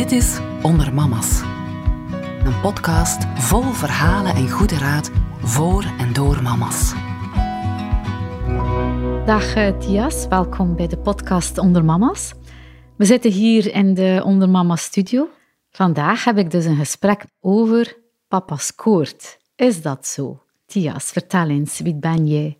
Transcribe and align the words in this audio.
Dit 0.00 0.12
is 0.12 0.38
Onder 0.62 0.94
Mama's. 0.94 1.40
Een 2.44 2.60
podcast 2.62 3.24
vol 3.34 3.62
verhalen 3.62 4.34
en 4.34 4.50
goede 4.50 4.78
raad 4.78 5.10
voor 5.40 5.84
en 5.98 6.12
door 6.12 6.42
mama's. 6.42 6.92
Dag 9.26 9.54
eh, 9.54 9.78
Tias, 9.78 10.28
welkom 10.28 10.76
bij 10.76 10.86
de 10.86 10.98
podcast 10.98 11.58
Onder 11.58 11.84
Mama's. 11.84 12.32
We 12.96 13.04
zitten 13.04 13.30
hier 13.30 13.74
in 13.74 13.94
de 13.94 14.22
Onder 14.24 14.48
Mama's 14.48 14.82
studio. 14.82 15.28
Vandaag 15.70 16.24
heb 16.24 16.38
ik 16.38 16.50
dus 16.50 16.64
een 16.64 16.76
gesprek 16.76 17.24
over 17.40 17.96
papa 18.28 18.56
scoort. 18.56 19.38
Is 19.56 19.82
dat 19.82 20.06
zo? 20.06 20.42
Tias, 20.66 21.10
vertel 21.10 21.48
eens, 21.48 21.80
wie 21.80 21.96
ben 21.96 22.26
jij? 22.26 22.58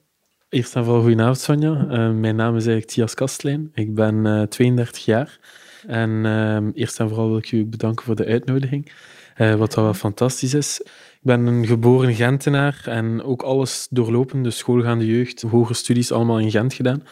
Eerst 0.48 0.76
en 0.76 0.84
vooral 0.84 1.02
goedenavond, 1.02 1.38
Sonja. 1.38 1.86
Uh, 1.90 2.10
mijn 2.10 2.36
naam 2.36 2.56
is 2.56 2.66
eigenlijk 2.66 2.86
Tias 2.86 3.14
Kastelein. 3.14 3.70
Ik 3.74 3.94
ben 3.94 4.26
uh, 4.26 4.42
32 4.42 5.04
jaar. 5.04 5.38
En 5.86 6.10
uh, 6.10 6.56
eerst 6.74 7.00
en 7.00 7.08
vooral 7.08 7.28
wil 7.28 7.38
ik 7.38 7.52
u 7.52 7.64
bedanken 7.66 8.04
voor 8.04 8.16
de 8.16 8.26
uitnodiging, 8.26 8.92
uh, 9.38 9.54
wat 9.54 9.74
wel 9.74 9.94
fantastisch 9.94 10.54
is. 10.54 10.80
Ik 11.20 11.20
ben 11.26 11.46
een 11.46 11.66
geboren 11.66 12.14
Gentenaar 12.14 12.82
en 12.84 13.22
ook 13.22 13.42
alles 13.42 13.86
doorlopen, 13.90 14.42
dus 14.42 14.58
schoolgaande 14.58 15.06
jeugd, 15.06 15.42
hogere 15.42 15.74
studies, 15.74 16.12
allemaal 16.12 16.38
in 16.38 16.50
Gent 16.50 16.74
gedaan. 16.74 17.02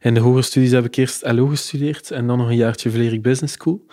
In 0.00 0.14
de 0.14 0.20
hogere 0.20 0.42
studies 0.42 0.70
heb 0.70 0.84
ik 0.84 0.96
eerst 0.96 1.32
LO 1.32 1.46
gestudeerd 1.46 2.10
en 2.10 2.26
dan 2.26 2.38
nog 2.38 2.48
een 2.48 2.56
jaartje 2.56 2.90
Vlerik 2.90 3.22
Business 3.22 3.54
School, 3.54 3.86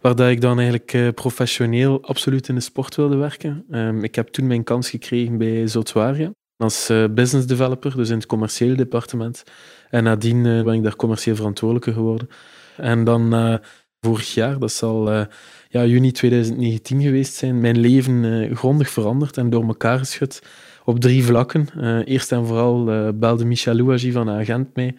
waar 0.00 0.30
ik 0.30 0.40
dan 0.40 0.56
eigenlijk 0.56 0.92
uh, 0.92 1.08
professioneel 1.14 2.02
absoluut 2.02 2.48
in 2.48 2.54
de 2.54 2.60
sport 2.60 2.96
wilde 2.96 3.16
werken. 3.16 3.64
Um, 3.70 4.04
ik 4.04 4.14
heb 4.14 4.28
toen 4.28 4.46
mijn 4.46 4.64
kans 4.64 4.90
gekregen 4.90 5.38
bij 5.38 5.66
Zotwaria 5.66 6.30
als 6.56 6.90
uh, 6.90 7.04
business 7.10 7.46
developer, 7.46 7.96
dus 7.96 8.08
in 8.08 8.16
het 8.16 8.26
commerciële 8.26 8.74
departement. 8.74 9.42
En 9.90 10.04
nadien 10.04 10.42
ben 10.42 10.74
ik 10.74 10.82
daar 10.82 10.96
commercieel 10.96 11.36
verantwoordelijke 11.36 11.92
geworden. 11.92 12.28
En 12.76 13.04
dan 13.04 13.34
uh, 13.34 13.54
vorig 14.00 14.34
jaar, 14.34 14.58
dat 14.58 14.72
zal 14.72 15.12
uh, 15.12 15.22
ja, 15.68 15.84
juni 15.84 16.12
2019 16.12 17.02
geweest 17.02 17.34
zijn, 17.34 17.60
mijn 17.60 17.78
leven 17.78 18.24
uh, 18.24 18.56
grondig 18.56 18.90
veranderd 18.90 19.36
en 19.36 19.50
door 19.50 19.66
elkaar 19.66 19.98
geschud 19.98 20.42
op 20.84 21.00
drie 21.00 21.24
vlakken. 21.24 21.68
eerst 22.04 22.32
en 22.32 22.46
vooral 22.46 23.12
belde 23.14 23.44
Michel 23.44 23.74
Louagie 23.74 24.12
van 24.12 24.30
Agent 24.30 24.74
mij 24.74 24.94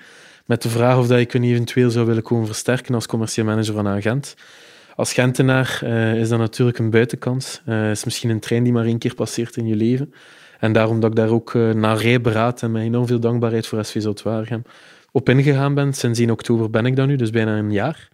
met 0.45 0.61
de 0.61 0.69
vraag 0.69 0.97
of 0.97 1.07
dat 1.07 1.19
ik 1.19 1.33
een 1.33 1.43
eventueel 1.43 1.89
zou 1.89 2.05
willen 2.05 2.23
komen 2.23 2.45
versterken 2.45 2.95
als 2.95 3.07
commercieel 3.07 3.45
manager 3.45 3.73
van 3.73 3.87
Agent. 3.87 4.35
Als 4.95 5.13
Gentenaar 5.13 5.83
is 6.17 6.29
dat 6.29 6.39
natuurlijk 6.39 6.77
een 6.77 6.89
buitenkans. 6.89 7.61
Het 7.65 7.97
is 7.97 8.03
misschien 8.03 8.29
een 8.29 8.39
trein 8.39 8.63
die 8.63 8.73
maar 8.73 8.85
één 8.85 8.97
keer 8.97 9.15
passeert 9.15 9.57
in 9.57 9.67
je 9.67 9.75
leven. 9.75 10.13
En 10.59 10.73
daarom 10.73 10.99
dat 10.99 11.09
ik 11.09 11.15
daar 11.15 11.29
ook 11.29 11.53
naar 11.53 11.97
rij 11.97 12.21
beraad 12.21 12.61
en 12.61 12.71
met 12.71 12.81
enorm 12.81 13.07
veel 13.07 13.19
dankbaarheid 13.19 13.67
voor 13.67 13.85
SV 13.85 14.01
Zoutwaregem 14.01 14.63
op 15.11 15.29
ingegaan 15.29 15.73
ben. 15.73 15.93
Sinds 15.93 16.19
1 16.19 16.29
oktober 16.29 16.69
ben 16.69 16.85
ik 16.85 16.95
dat 16.95 17.07
nu, 17.07 17.15
dus 17.15 17.29
bijna 17.29 17.57
een 17.57 17.71
jaar. 17.71 18.07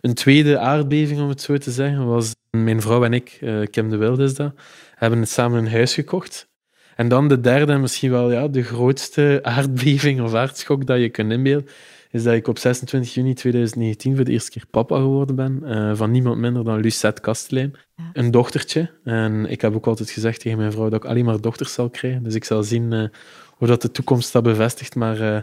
Een 0.00 0.14
tweede 0.14 0.58
aardbeving, 0.58 1.20
om 1.20 1.28
het 1.28 1.42
zo 1.42 1.58
te 1.58 1.70
zeggen, 1.70 2.06
was 2.06 2.34
mijn 2.50 2.80
vrouw 2.80 3.04
en 3.04 3.12
ik, 3.12 3.38
uh, 3.40 3.66
Kim 3.70 3.90
de 3.90 3.96
Wilde 3.96 4.24
is 4.24 4.34
dat, 4.34 4.54
hebben 4.94 5.18
het 5.18 5.28
samen 5.28 5.58
een 5.58 5.70
huis 5.70 5.94
gekocht. 5.94 6.48
En 6.96 7.08
dan 7.08 7.28
de 7.28 7.40
derde, 7.40 7.72
en 7.72 7.80
misschien 7.80 8.10
wel 8.10 8.32
ja, 8.32 8.48
de 8.48 8.62
grootste 8.62 9.38
aardbeving 9.42 10.20
of 10.20 10.34
aardschok 10.34 10.86
dat 10.86 11.00
je 11.00 11.08
kunt 11.08 11.32
inbeelden, 11.32 11.68
is 12.10 12.22
dat 12.22 12.34
ik 12.34 12.48
op 12.48 12.58
26 12.58 13.14
juni 13.14 13.34
2019 13.34 14.16
voor 14.16 14.24
de 14.24 14.32
eerste 14.32 14.50
keer 14.50 14.64
papa 14.70 14.96
geworden 14.96 15.36
ben 15.36 15.60
uh, 15.64 15.90
van 15.94 16.10
niemand 16.10 16.38
minder 16.38 16.64
dan 16.64 16.80
Lucette 16.80 17.20
Kastelein. 17.20 17.74
Ja. 17.96 18.10
Een 18.12 18.30
dochtertje. 18.30 18.90
En 19.04 19.46
ik 19.46 19.60
heb 19.60 19.74
ook 19.74 19.86
altijd 19.86 20.10
gezegd 20.10 20.40
tegen 20.40 20.58
mijn 20.58 20.72
vrouw 20.72 20.88
dat 20.88 21.04
ik 21.04 21.10
alleen 21.10 21.24
maar 21.24 21.40
dochters 21.40 21.72
zal 21.72 21.90
krijgen. 21.90 22.22
Dus 22.22 22.34
ik 22.34 22.44
zal 22.44 22.62
zien 22.62 22.92
uh, 22.92 23.04
hoe 23.50 23.68
dat 23.68 23.82
de 23.82 23.90
toekomst 23.90 24.32
dat 24.32 24.42
bevestigt. 24.42 24.94
Maar 24.94 25.20
uh, 25.20 25.40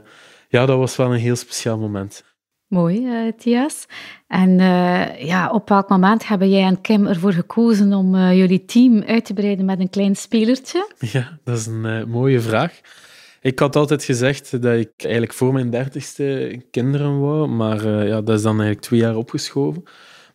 ja, 0.52 0.66
dat 0.66 0.78
was 0.78 0.96
wel 0.96 1.14
een 1.14 1.20
heel 1.20 1.36
speciaal 1.36 1.78
moment. 1.78 2.24
Mooi, 2.68 3.06
uh, 3.06 3.32
Thias. 3.38 3.86
En 4.28 4.50
uh, 4.60 5.22
ja, 5.22 5.52
op 5.52 5.70
welk 5.70 5.90
moment 5.90 6.28
hebben 6.28 6.50
jij 6.50 6.64
en 6.64 6.82
Kim 6.82 7.08
ervoor 7.08 7.34
gekozen 7.34 7.94
om 7.94 8.16
uh, 8.16 8.38
jullie 8.38 8.66
team 8.66 9.04
uit 9.04 9.26
te 9.26 9.34
breiden 9.34 9.66
met 9.66 9.80
een 9.80 9.90
klein 9.90 10.16
spelertje? 10.16 10.92
Ja, 11.12 11.40
dat 11.44 11.58
is 11.58 11.66
een 11.66 12.10
mooie 12.10 12.40
vraag. 12.40 12.80
Ik 13.42 13.60
had 13.60 13.76
altijd 13.76 14.04
gezegd 14.04 14.61
dat 14.61 14.78
ik 14.78 14.92
eigenlijk 14.98 15.34
voor 15.34 15.54
mijn 15.54 15.70
dertigste 15.70 16.60
kinderen 16.72 17.20
wou, 17.20 17.48
maar 17.48 17.88
ja, 17.88 18.22
dat 18.22 18.36
is 18.36 18.42
dan 18.42 18.52
eigenlijk 18.52 18.82
twee 18.82 19.00
jaar 19.00 19.16
opgeschoven. 19.16 19.84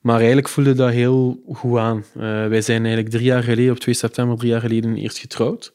Maar 0.01 0.17
eigenlijk 0.17 0.49
voelde 0.49 0.75
dat 0.75 0.91
heel 0.91 1.43
goed 1.53 1.79
aan. 1.79 2.05
wij 2.49 2.61
zijn 2.61 2.85
eigenlijk 2.85 3.15
drie 3.15 3.25
jaar 3.25 3.43
geleden, 3.43 3.73
op 3.73 3.79
2 3.79 3.95
september 3.95 4.37
drie 4.37 4.51
jaar 4.51 4.61
geleden, 4.61 4.97
eerst 4.97 5.19
getrouwd. 5.19 5.75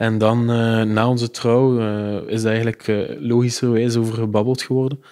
En 0.00 0.18
dan, 0.18 0.50
uh, 0.50 0.82
na 0.82 1.08
onze 1.08 1.30
trouw, 1.30 1.80
uh, 1.80 2.28
is 2.28 2.44
eigenlijk 2.44 2.88
uh, 2.88 3.10
logischerwijs 3.18 3.96
over 3.96 4.14
gebabbeld 4.14 4.62
geworden. 4.62 5.02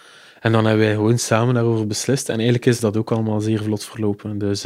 En 0.41 0.53
dan 0.53 0.65
hebben 0.65 0.84
wij 0.84 0.94
gewoon 0.94 1.19
samen 1.19 1.54
daarover 1.54 1.87
beslist. 1.87 2.28
En 2.28 2.34
eigenlijk 2.34 2.66
is 2.66 2.81
dat 2.81 2.97
ook 2.97 3.12
allemaal 3.12 3.41
zeer 3.41 3.62
vlot 3.62 3.84
verlopen. 3.84 4.38
Dus 4.38 4.62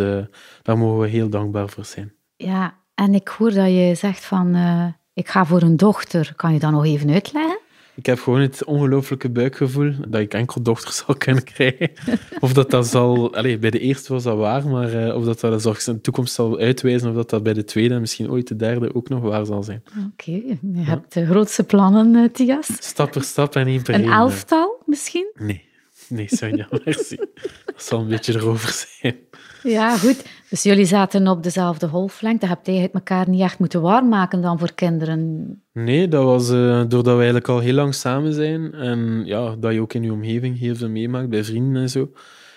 daar 0.63 0.79
mogen 0.79 1.01
we 1.01 1.09
heel 1.09 1.29
dankbaar 1.29 1.69
voor 1.69 1.85
zijn. 1.85 2.13
Ja, 2.37 2.75
en 2.95 3.15
ik 3.15 3.29
hoor 3.29 3.53
dat 3.53 3.69
je 3.69 3.95
zegt 3.97 4.25
van, 4.25 4.57
ik 5.15 5.29
ga 5.29 5.45
voor 5.45 5.63
een 5.63 5.77
dochter. 5.77 6.33
Kan 6.37 6.53
je 6.53 6.59
dat 6.59 6.71
nog 6.71 6.85
even 6.85 7.11
uitleggen? 7.11 7.59
Ik 7.95 8.07
heb 8.07 8.21
gewoon 8.21 8.41
het 8.41 8.65
ongelooflijke 8.65 9.29
buikgevoel 9.29 9.93
dat 10.09 10.21
ik 10.21 10.35
enkel 10.35 10.63
dochters 10.63 10.97
zal 10.97 11.15
kunnen 11.15 11.45
krijgen. 11.45 11.91
Of 12.41 12.53
dat 12.53 12.71
dat 12.71 12.87
zal... 12.87 13.35
Allez, 13.35 13.59
bij 13.59 13.71
de 13.71 13.79
eerste 13.79 14.13
was 14.13 14.23
dat 14.23 14.37
waar, 14.37 14.69
maar 14.69 15.07
uh, 15.07 15.15
of 15.17 15.25
dat 15.25 15.41
dat 15.41 15.63
zorgs 15.63 15.89
in 15.89 15.95
de 15.95 16.01
toekomst 16.01 16.35
zal 16.35 16.59
uitwijzen, 16.59 17.09
of 17.09 17.15
dat 17.15 17.31
dat 17.31 17.43
bij 17.43 17.53
de 17.53 17.65
tweede 17.65 17.95
en 17.95 18.01
misschien 18.01 18.31
ooit 18.31 18.49
de 18.49 18.57
derde 18.57 18.95
ook 18.95 19.09
nog 19.09 19.23
waar 19.23 19.47
zal 19.47 19.63
zijn. 19.63 19.83
Oké, 19.89 20.31
okay. 20.31 20.59
je 20.75 20.81
hebt 20.81 21.15
de 21.15 21.27
grootste 21.27 21.65
plannen, 21.65 22.15
uh, 22.15 22.29
Tias. 22.29 22.69
Stap 22.79 23.11
per 23.11 23.23
stap 23.23 23.57
en 23.57 23.67
één 23.67 23.83
per 23.83 23.95
een 23.95 24.01
één. 24.01 24.11
Een 24.11 24.17
elftal, 24.17 24.83
misschien? 24.87 25.31
Nee. 25.35 25.71
Nee, 26.13 26.27
Sonja, 26.29 26.69
merci. 26.85 27.17
Dat 27.65 27.83
zal 27.83 28.01
een 28.01 28.09
beetje 28.09 28.35
erover 28.35 28.87
zijn. 28.87 29.17
Ja, 29.63 29.97
goed. 29.97 30.25
Dus 30.51 30.63
jullie 30.63 30.85
zaten 30.85 31.29
op 31.29 31.43
dezelfde 31.43 31.89
golflengte. 31.89 32.47
Heb 32.47 32.67
je 32.67 32.73
het 32.73 32.93
elkaar 32.93 33.29
niet 33.29 33.41
echt 33.41 33.59
moeten 33.59 33.81
waarmaken 33.81 34.41
dan 34.41 34.59
voor 34.59 34.73
kinderen? 34.75 35.63
Nee, 35.73 36.09
dat 36.09 36.25
was 36.25 36.51
uh, 36.51 36.83
doordat 36.89 37.05
we 37.05 37.11
eigenlijk 37.11 37.49
al 37.49 37.59
heel 37.59 37.75
lang 37.75 37.95
samen 37.95 38.33
zijn. 38.33 38.75
En 38.75 39.23
ja, 39.25 39.57
dat 39.57 39.73
je 39.73 39.81
ook 39.81 39.95
in 39.95 40.03
je 40.03 40.13
omgeving 40.13 40.59
heel 40.59 40.75
veel 40.75 40.89
meemaakt, 40.89 41.29
bij 41.29 41.45
vrienden 41.45 41.83
en 41.83 41.91
zo. 41.91 42.11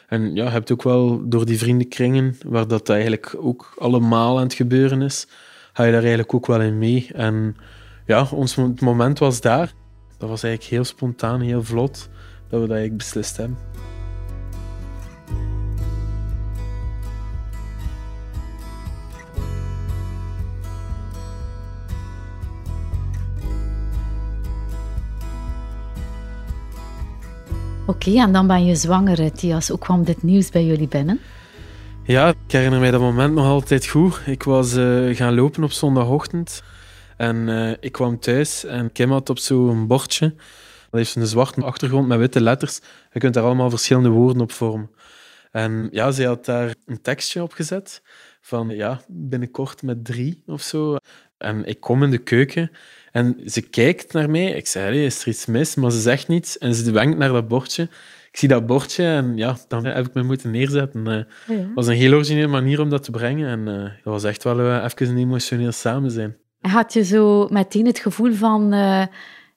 En 0.08 0.36
ja, 0.36 0.44
je 0.44 0.50
hebt 0.50 0.72
ook 0.72 0.84
wel 0.84 1.30
door 1.30 1.46
die 1.46 1.58
vriendenkringen, 1.58 2.38
waar 2.46 2.68
dat 2.68 2.90
eigenlijk 2.90 3.36
ook 3.38 3.76
allemaal 3.78 4.38
aan 4.38 4.44
het 4.44 4.54
gebeuren 4.54 5.02
is, 5.02 5.28
ga 5.74 5.84
je 5.84 5.92
daar 5.92 6.00
eigenlijk 6.00 6.34
ook 6.34 6.46
wel 6.46 6.62
in 6.62 6.78
mee. 6.78 7.10
En 7.14 7.56
ja, 8.06 8.28
ons 8.32 8.56
het 8.56 8.82
moment 8.82 9.20
was 9.20 9.42
daar. 9.42 9.74
Dat 10.18 10.30
was 10.30 10.44
eigenlijk 10.44 10.74
heel 10.74 10.84
spontaan, 10.84 11.42
heel 11.42 11.64
vlot, 11.64 12.10
dat 12.56 12.64
we 12.64 12.74
dat 12.74 12.78
eigenlijk 12.78 12.98
beslist 12.98 13.38
hebben. 13.38 13.58
Oké, 27.88 28.10
okay, 28.10 28.22
en 28.22 28.32
dan 28.32 28.48
ben 28.48 28.66
je 28.66 28.76
zwanger, 28.76 29.32
Thias. 29.32 29.68
Hoe 29.68 29.80
kwam 29.80 30.04
dit 30.04 30.24
nieuws 30.24 30.50
bij 30.50 30.66
jullie 30.66 30.88
binnen? 30.88 31.20
Ja, 32.04 32.28
ik 32.28 32.52
herinner 32.52 32.80
mij 32.80 32.92
dat 32.92 33.02
moment 33.02 33.34
nog 33.34 33.46
altijd 33.46 33.88
goed. 33.88 34.22
Ik 34.26 34.44
was 34.44 34.74
uh, 34.76 35.16
gaan 35.16 35.36
lopen 35.36 35.64
op 35.64 35.72
zondagochtend 35.72 36.64
en 37.18 37.36
uh, 37.36 37.72
ik 37.80 37.92
kwam 37.92 38.20
thuis 38.20 38.66
en 38.66 38.92
Kim 38.92 39.12
had 39.12 39.30
op 39.30 39.40
zo'n 39.40 39.88
bordje. 39.88 40.34
Dat 40.96 41.04
heeft 41.04 41.16
een 41.16 41.28
zwarte 41.28 41.62
achtergrond 41.62 42.08
met 42.08 42.20
witte 42.20 42.42
letters. 42.42 42.80
Je 43.12 43.20
kunt 43.20 43.34
daar 43.34 43.44
allemaal 43.44 43.70
verschillende 43.70 44.10
woorden 44.10 44.42
op 44.42 44.52
vormen. 44.52 44.90
En 45.52 45.88
ja, 45.92 46.12
zij 46.12 46.26
had 46.26 46.46
daar 46.46 46.76
een 46.86 47.02
tekstje 47.02 47.44
op 47.44 47.54
gezet 47.54 48.02
van 48.42 48.70
ja, 48.70 49.02
binnenkort 49.08 49.84
met 49.84 50.06
drie 50.06 50.44
of 50.46 50.62
zo. 50.62 50.96
En 51.38 51.66
ik 51.66 51.80
kom 51.80 52.04
in 52.04 52.12
de 52.12 52.18
keuken 52.18 52.72
en 53.12 53.42
ze 53.46 53.62
kijkt 53.62 54.14
naar 54.14 54.30
mij. 54.30 54.52
Ik 54.52 54.68
zei, 54.68 55.06
is 55.06 55.22
er 55.22 55.28
iets 55.28 55.46
mis? 55.46 55.76
Maar 55.76 55.92
ze 55.92 56.00
zegt 56.00 56.28
niets. 56.28 56.58
En 56.58 56.76
ze 56.76 56.92
wenkt 56.92 57.18
naar 57.18 57.32
dat 57.32 57.48
bordje. 57.48 57.84
Ik 58.32 58.38
zie 58.38 58.50
dat 58.50 58.66
bordje 58.66 59.06
en 59.06 59.38
ja, 59.38 59.58
dan 59.68 59.86
heb 59.86 60.06
ik 60.06 60.14
me 60.14 60.24
moeten 60.24 60.52
neerzetten. 60.52 61.06
Het 61.06 61.28
uh, 61.48 61.58
ja. 61.58 61.68
was 61.76 61.88
een 61.88 61.94
heel 61.94 62.14
originele 62.14 62.48
manier 62.48 62.82
om 62.82 62.90
dat 62.90 63.04
te 63.04 63.12
brengen. 63.12 63.50
En 63.50 63.60
uh, 63.60 63.84
dat 63.84 64.14
was 64.14 64.24
echt 64.24 64.44
wel 64.44 64.60
uh, 64.60 64.84
even 64.84 65.08
een 65.08 65.18
emotioneel 65.18 65.72
samen 65.72 66.12
zijn. 66.12 66.38
Had 66.62 66.94
je 66.94 67.04
zo 67.04 67.48
meteen 67.52 67.86
het 67.86 68.00
gevoel 68.00 68.34
van, 68.34 68.70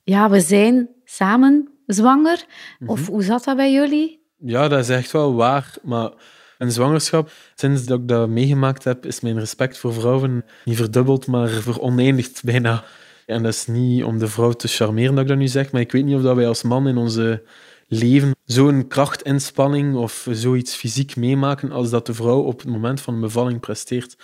ja, 0.05 0.31
we 0.31 0.41
zijn 0.41 0.89
samen 1.11 1.69
zwanger? 1.87 2.45
Of 2.87 3.07
hoe 3.07 3.23
zat 3.23 3.45
dat 3.45 3.57
bij 3.57 3.73
jullie? 3.73 4.27
Ja, 4.37 4.69
dat 4.69 4.79
is 4.79 4.89
echt 4.89 5.11
wel 5.11 5.35
waar. 5.35 5.75
Maar 5.83 6.11
een 6.59 6.73
zwangerschap, 6.73 7.31
sinds 7.55 7.85
dat 7.85 7.99
ik 7.99 8.09
dat 8.09 8.29
meegemaakt 8.29 8.85
heb, 8.85 9.07
is 9.07 9.21
mijn 9.21 9.39
respect 9.39 9.79
voor 9.79 9.93
vrouwen 9.93 10.45
niet 10.65 10.77
verdubbeld, 10.77 11.27
maar 11.27 11.49
veroneindigd 11.49 12.45
bijna. 12.45 12.85
En 13.27 13.43
dat 13.43 13.53
is 13.53 13.67
niet 13.67 14.05
om 14.05 14.19
de 14.19 14.29
vrouw 14.29 14.53
te 14.53 14.69
charmeren 14.69 15.15
dat 15.15 15.23
ik 15.23 15.29
dat 15.29 15.39
nu 15.39 15.49
zeg, 15.49 15.73
maar 15.73 15.81
ik 15.81 15.93
weet 15.93 16.05
niet 16.05 16.17
of 16.17 16.23
dat 16.23 16.37
wij 16.37 16.49
als 16.49 16.63
man 16.63 16.89
in 16.89 16.97
onze 16.97 17.43
leven 17.89 18.37
zo'n 18.45 18.87
krachtinspanning 18.87 19.97
of 19.97 20.27
zoiets 20.31 20.75
fysiek 20.75 21.17
meemaken 21.17 21.73
als 21.73 21.91
dat 21.91 22.07
de 22.07 22.15
vrouw 22.15 22.41
op 22.41 22.59
het 22.59 22.69
moment 22.69 23.01
van 23.01 23.15
een 23.15 23.21
bevalling 23.21 23.61
presteert. 23.61 24.17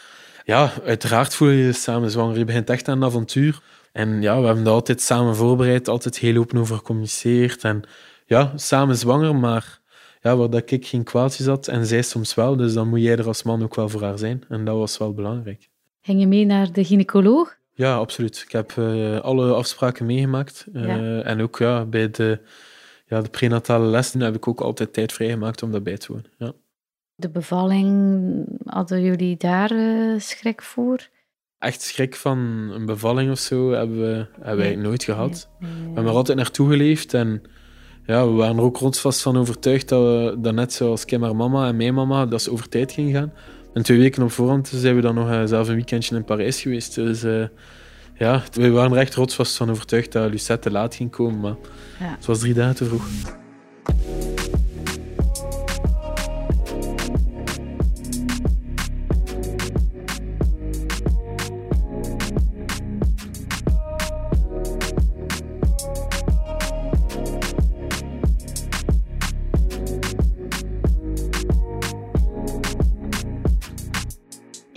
Ja, 0.44 0.72
uiteraard 0.84 1.34
voel 1.34 1.48
je 1.48 1.64
je 1.64 1.72
samen 1.72 2.10
zwanger. 2.10 2.38
Je 2.38 2.44
begint 2.44 2.70
echt 2.70 2.88
aan 2.88 2.96
een 2.96 3.08
avontuur. 3.08 3.60
En 3.92 4.22
ja, 4.22 4.40
we 4.40 4.46
hebben 4.46 4.64
dat 4.64 4.72
altijd 4.72 5.00
samen 5.00 5.36
voorbereid, 5.36 5.88
altijd 5.88 6.18
heel 6.18 6.36
open 6.36 6.58
over 6.58 6.76
gecommuniceerd. 6.76 7.64
En 7.64 7.82
ja, 8.26 8.52
samen 8.56 8.96
zwanger, 8.96 9.36
maar 9.36 9.80
ja, 10.20 10.36
waar 10.36 10.50
dat 10.50 10.70
ik 10.70 10.86
geen 10.86 11.04
kwaaltjes 11.04 11.46
had 11.46 11.68
en 11.68 11.86
zij 11.86 12.02
soms 12.02 12.34
wel. 12.34 12.56
Dus 12.56 12.72
dan 12.72 12.88
moet 12.88 13.00
jij 13.00 13.16
er 13.16 13.26
als 13.26 13.42
man 13.42 13.62
ook 13.62 13.74
wel 13.74 13.88
voor 13.88 14.02
haar 14.02 14.18
zijn. 14.18 14.44
En 14.48 14.64
dat 14.64 14.76
was 14.76 14.98
wel 14.98 15.14
belangrijk. 15.14 15.68
Ging 16.00 16.20
je 16.20 16.26
mee 16.26 16.44
naar 16.44 16.72
de 16.72 16.84
gynaecoloog? 16.84 17.56
Ja, 17.74 17.94
absoluut. 17.94 18.42
Ik 18.46 18.52
heb 18.52 18.72
uh, 18.78 19.20
alle 19.20 19.52
afspraken 19.52 20.06
meegemaakt. 20.06 20.66
Uh, 20.72 20.86
ja. 20.86 21.22
En 21.22 21.40
ook 21.42 21.58
ja, 21.58 21.84
bij 21.84 22.10
de, 22.10 22.40
ja, 23.06 23.20
de 23.20 23.28
prenatale 23.28 23.86
lessen 23.86 24.20
heb 24.20 24.34
ik 24.34 24.48
ook 24.48 24.60
altijd 24.60 24.92
tijd 24.92 25.12
vrijgemaakt 25.12 25.62
om 25.62 25.70
daarbij 25.70 25.96
te 25.96 26.12
wonen. 26.12 26.30
Ja. 26.38 26.52
De 27.14 27.30
bevalling, 27.30 28.44
hadden 28.64 29.02
jullie 29.02 29.36
daar 29.36 29.72
uh, 29.72 30.20
schrik 30.20 30.62
voor? 30.62 31.08
Echt 31.58 31.82
schrik 31.82 32.16
van 32.16 32.38
een 32.72 32.86
bevalling 32.86 33.30
of 33.30 33.38
zo 33.38 33.70
hebben, 33.70 33.98
we, 33.98 34.26
hebben 34.40 34.80
nooit 34.80 35.04
gehad. 35.04 35.48
Nee, 35.58 35.70
nee, 35.70 35.78
nee. 35.78 35.88
We 35.88 35.94
hebben 35.94 36.12
er 36.12 36.18
altijd 36.18 36.38
naartoe 36.38 36.70
geleefd 36.70 37.14
en 37.14 37.42
ja, 38.06 38.26
we 38.26 38.32
waren 38.32 38.56
er 38.56 38.62
ook 38.62 38.76
rotsvast 38.76 39.22
van 39.22 39.36
overtuigd 39.36 39.88
dat 39.88 40.02
we 40.02 40.36
dat 40.40 40.54
net 40.54 40.72
zoals 40.72 41.04
Kim 41.04 41.22
haar 41.22 41.36
mama 41.36 41.68
en 41.68 41.76
mijn 41.76 41.94
mama, 41.94 42.26
dat 42.26 42.42
ze 42.42 42.50
over 42.50 42.68
tijd 42.68 42.92
ging 42.92 43.12
gaan. 43.12 43.32
En 43.74 43.82
twee 43.82 43.98
weken 43.98 44.22
op 44.22 44.30
voorhand 44.30 44.68
zijn 44.74 44.94
we 44.94 45.00
dan 45.00 45.14
nog 45.14 45.30
uh, 45.30 45.44
zelf 45.44 45.68
een 45.68 45.74
weekendje 45.74 46.16
in 46.16 46.24
Parijs 46.24 46.60
geweest. 46.60 46.94
Dus 46.94 47.24
uh, 47.24 47.46
ja, 48.14 48.42
we 48.52 48.70
waren 48.70 48.92
er 48.92 48.98
echt 48.98 49.14
rotsvast 49.14 49.56
van 49.56 49.70
overtuigd 49.70 50.12
dat 50.12 50.30
Lucette 50.30 50.68
te 50.68 50.70
laat 50.70 50.94
ging 50.94 51.10
komen. 51.10 51.40
Maar 51.40 51.56
ja. 52.00 52.14
het 52.16 52.26
was 52.26 52.38
drie 52.38 52.54
dagen 52.54 52.74
te 52.74 52.84
vroeg. 52.84 53.06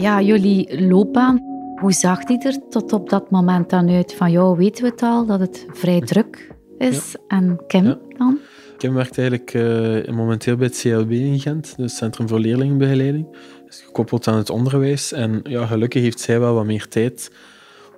Ja, 0.07 0.21
jullie 0.21 0.87
loopbaan, 0.87 1.41
hoe 1.79 1.91
zag 1.91 2.23
die 2.23 2.43
er 2.43 2.67
tot 2.69 2.93
op 2.93 3.09
dat 3.09 3.31
moment 3.31 3.69
dan 3.69 3.89
uit? 3.89 4.13
Van 4.13 4.31
jou 4.31 4.57
weten 4.57 4.83
we 4.83 4.89
het 4.89 5.01
al, 5.01 5.25
dat 5.25 5.39
het 5.39 5.65
vrij 5.73 6.01
druk 6.01 6.51
is. 6.77 7.15
En 7.27 7.59
Kim 7.67 7.99
dan? 8.17 8.39
Kim 8.77 8.93
werkt 8.93 9.17
eigenlijk 9.17 9.53
uh, 9.53 10.15
momenteel 10.15 10.55
bij 10.55 10.67
het 10.67 10.79
CLB 10.79 11.11
in 11.11 11.39
Gent, 11.39 11.73
het 11.77 11.91
Centrum 11.91 12.27
voor 12.27 12.39
Leerlingenbegeleiding. 12.39 13.27
Dus 13.65 13.81
gekoppeld 13.81 14.27
aan 14.27 14.37
het 14.37 14.49
onderwijs. 14.49 15.11
En 15.11 15.39
ja, 15.43 15.65
gelukkig 15.65 16.01
heeft 16.01 16.19
zij 16.19 16.39
wel 16.39 16.53
wat 16.53 16.65
meer 16.65 16.87
tijd 16.87 17.31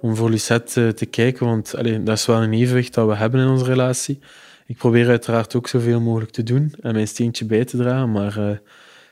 om 0.01 0.15
voor 0.15 0.29
Lucette 0.29 0.81
uh, 0.81 0.89
te 0.89 1.05
kijken, 1.05 1.45
want 1.45 1.75
allee, 1.75 2.03
dat 2.03 2.17
is 2.17 2.25
wel 2.25 2.41
een 2.41 2.53
evenwicht 2.53 2.93
dat 2.93 3.07
we 3.07 3.15
hebben 3.15 3.41
in 3.41 3.47
onze 3.47 3.65
relatie. 3.65 4.19
Ik 4.65 4.77
probeer 4.77 5.07
uiteraard 5.07 5.55
ook 5.55 5.67
zoveel 5.67 6.01
mogelijk 6.01 6.31
te 6.31 6.43
doen 6.43 6.73
en 6.81 6.93
mijn 6.93 7.07
steentje 7.07 7.45
bij 7.45 7.65
te 7.65 7.77
dragen, 7.77 8.11
maar... 8.11 8.37
Uh, 8.39 8.49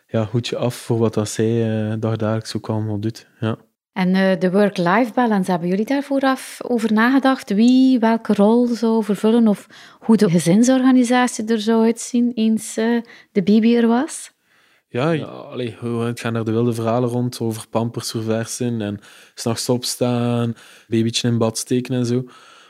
ja, 0.08 0.28
hoedje 0.32 0.58
af 0.58 0.76
voor 0.76 0.98
wat 0.98 1.14
dat 1.14 1.30
zij 1.30 1.90
uh, 1.90 1.94
dagelijks 2.00 2.56
ook 2.56 2.70
allemaal 2.70 3.00
doet. 3.00 3.28
Ja. 3.40 3.58
En 3.94 4.10
uh, 4.10 4.40
de 4.40 4.52
work-life 4.52 5.12
balance, 5.14 5.52
hebben 5.52 5.70
jullie 5.70 5.86
daar 5.86 6.04
vooraf 6.04 6.60
over 6.64 6.94
nagedacht? 6.94 7.54
Wie 7.54 8.00
welke 8.00 8.34
rol 8.34 8.68
zou 8.68 9.04
vervullen 9.04 9.48
of 9.48 9.68
hoe 10.00 10.18
de 10.18 10.30
gezinsorganisatie 10.30 11.46
er 11.46 11.60
zou 11.60 11.84
uitzien 11.84 12.32
eens 12.34 12.78
uh, 12.78 13.02
de 13.32 13.44
baby 13.44 13.76
er 13.76 13.88
was? 13.88 14.32
Ja, 14.90 15.12
ja 15.12 15.26
allee, 15.26 15.76
het 15.82 16.20
gaan 16.20 16.36
er 16.36 16.46
de 16.46 16.52
wilde 16.52 16.74
verhalen 16.74 17.10
rond 17.10 17.40
over 17.40 17.68
pampers 17.70 18.12
verversen 18.12 18.82
en 18.82 19.00
s'nachts 19.34 19.70
opstaan, 19.70 20.56
babytje 20.88 21.28
in 21.28 21.38
bad 21.38 21.58
steken 21.58 21.96
en 21.96 22.06
zo. 22.06 22.24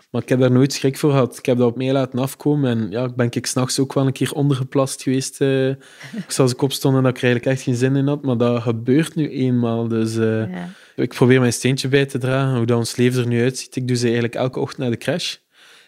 Maar 0.09 0.21
ik 0.21 0.30
heb 0.30 0.39
daar 0.39 0.51
nooit 0.51 0.74
schrik 0.74 0.98
voor 0.98 1.12
gehad. 1.12 1.38
Ik 1.38 1.45
heb 1.45 1.57
dat 1.57 1.68
op 1.68 1.77
mij 1.77 1.92
laten 1.92 2.19
afkomen. 2.19 2.69
En 2.69 2.92
ja, 2.92 3.09
ben 3.09 3.27
ik 3.30 3.45
s'nachts 3.45 3.80
ook 3.80 3.94
wel 3.94 4.06
een 4.06 4.13
keer 4.13 4.31
ondergeplast 4.31 5.01
geweest. 5.01 5.42
Uh, 5.42 5.74
zoals 6.27 6.51
ik 6.51 6.62
opstond 6.62 6.95
en 6.95 7.04
dat 7.04 7.12
ik 7.12 7.18
er 7.18 7.24
eigenlijk 7.24 7.56
echt 7.56 7.65
geen 7.65 7.75
zin 7.75 7.95
in 7.95 8.07
had. 8.07 8.21
Maar 8.24 8.38
dat 8.38 8.62
gebeurt 8.62 9.15
nu 9.15 9.30
eenmaal. 9.30 9.88
Dus 9.88 10.15
uh, 10.15 10.51
ja. 10.51 10.69
ik 10.95 11.13
probeer 11.13 11.39
mijn 11.39 11.54
steentje 11.54 11.88
bij 11.88 12.06
te 12.06 12.18
dragen. 12.18 12.57
Hoe 12.57 12.65
dat 12.65 12.77
ons 12.77 12.95
leven 12.95 13.21
er 13.21 13.27
nu 13.27 13.42
uitziet. 13.42 13.75
Ik 13.75 13.88
doe 13.88 13.98
ze 13.98 14.04
eigenlijk 14.04 14.36
elke 14.36 14.59
ochtend 14.59 14.81
naar 14.81 14.92
de 14.92 14.98
crash. 14.98 15.36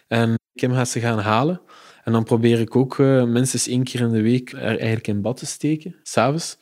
En 0.08 0.34
Kim 0.54 0.72
gaat 0.72 0.88
ze 0.88 1.00
gaan 1.00 1.18
halen. 1.18 1.60
En 2.04 2.12
dan 2.12 2.24
probeer 2.24 2.60
ik 2.60 2.76
ook 2.76 2.98
uh, 2.98 3.24
minstens 3.24 3.68
één 3.68 3.84
keer 3.84 4.00
in 4.00 4.10
de 4.10 4.22
week 4.22 4.52
er 4.52 4.62
eigenlijk 4.62 5.06
in 5.06 5.20
bad 5.20 5.36
te 5.36 5.46
steken, 5.46 5.96
s'avonds. 6.02 6.58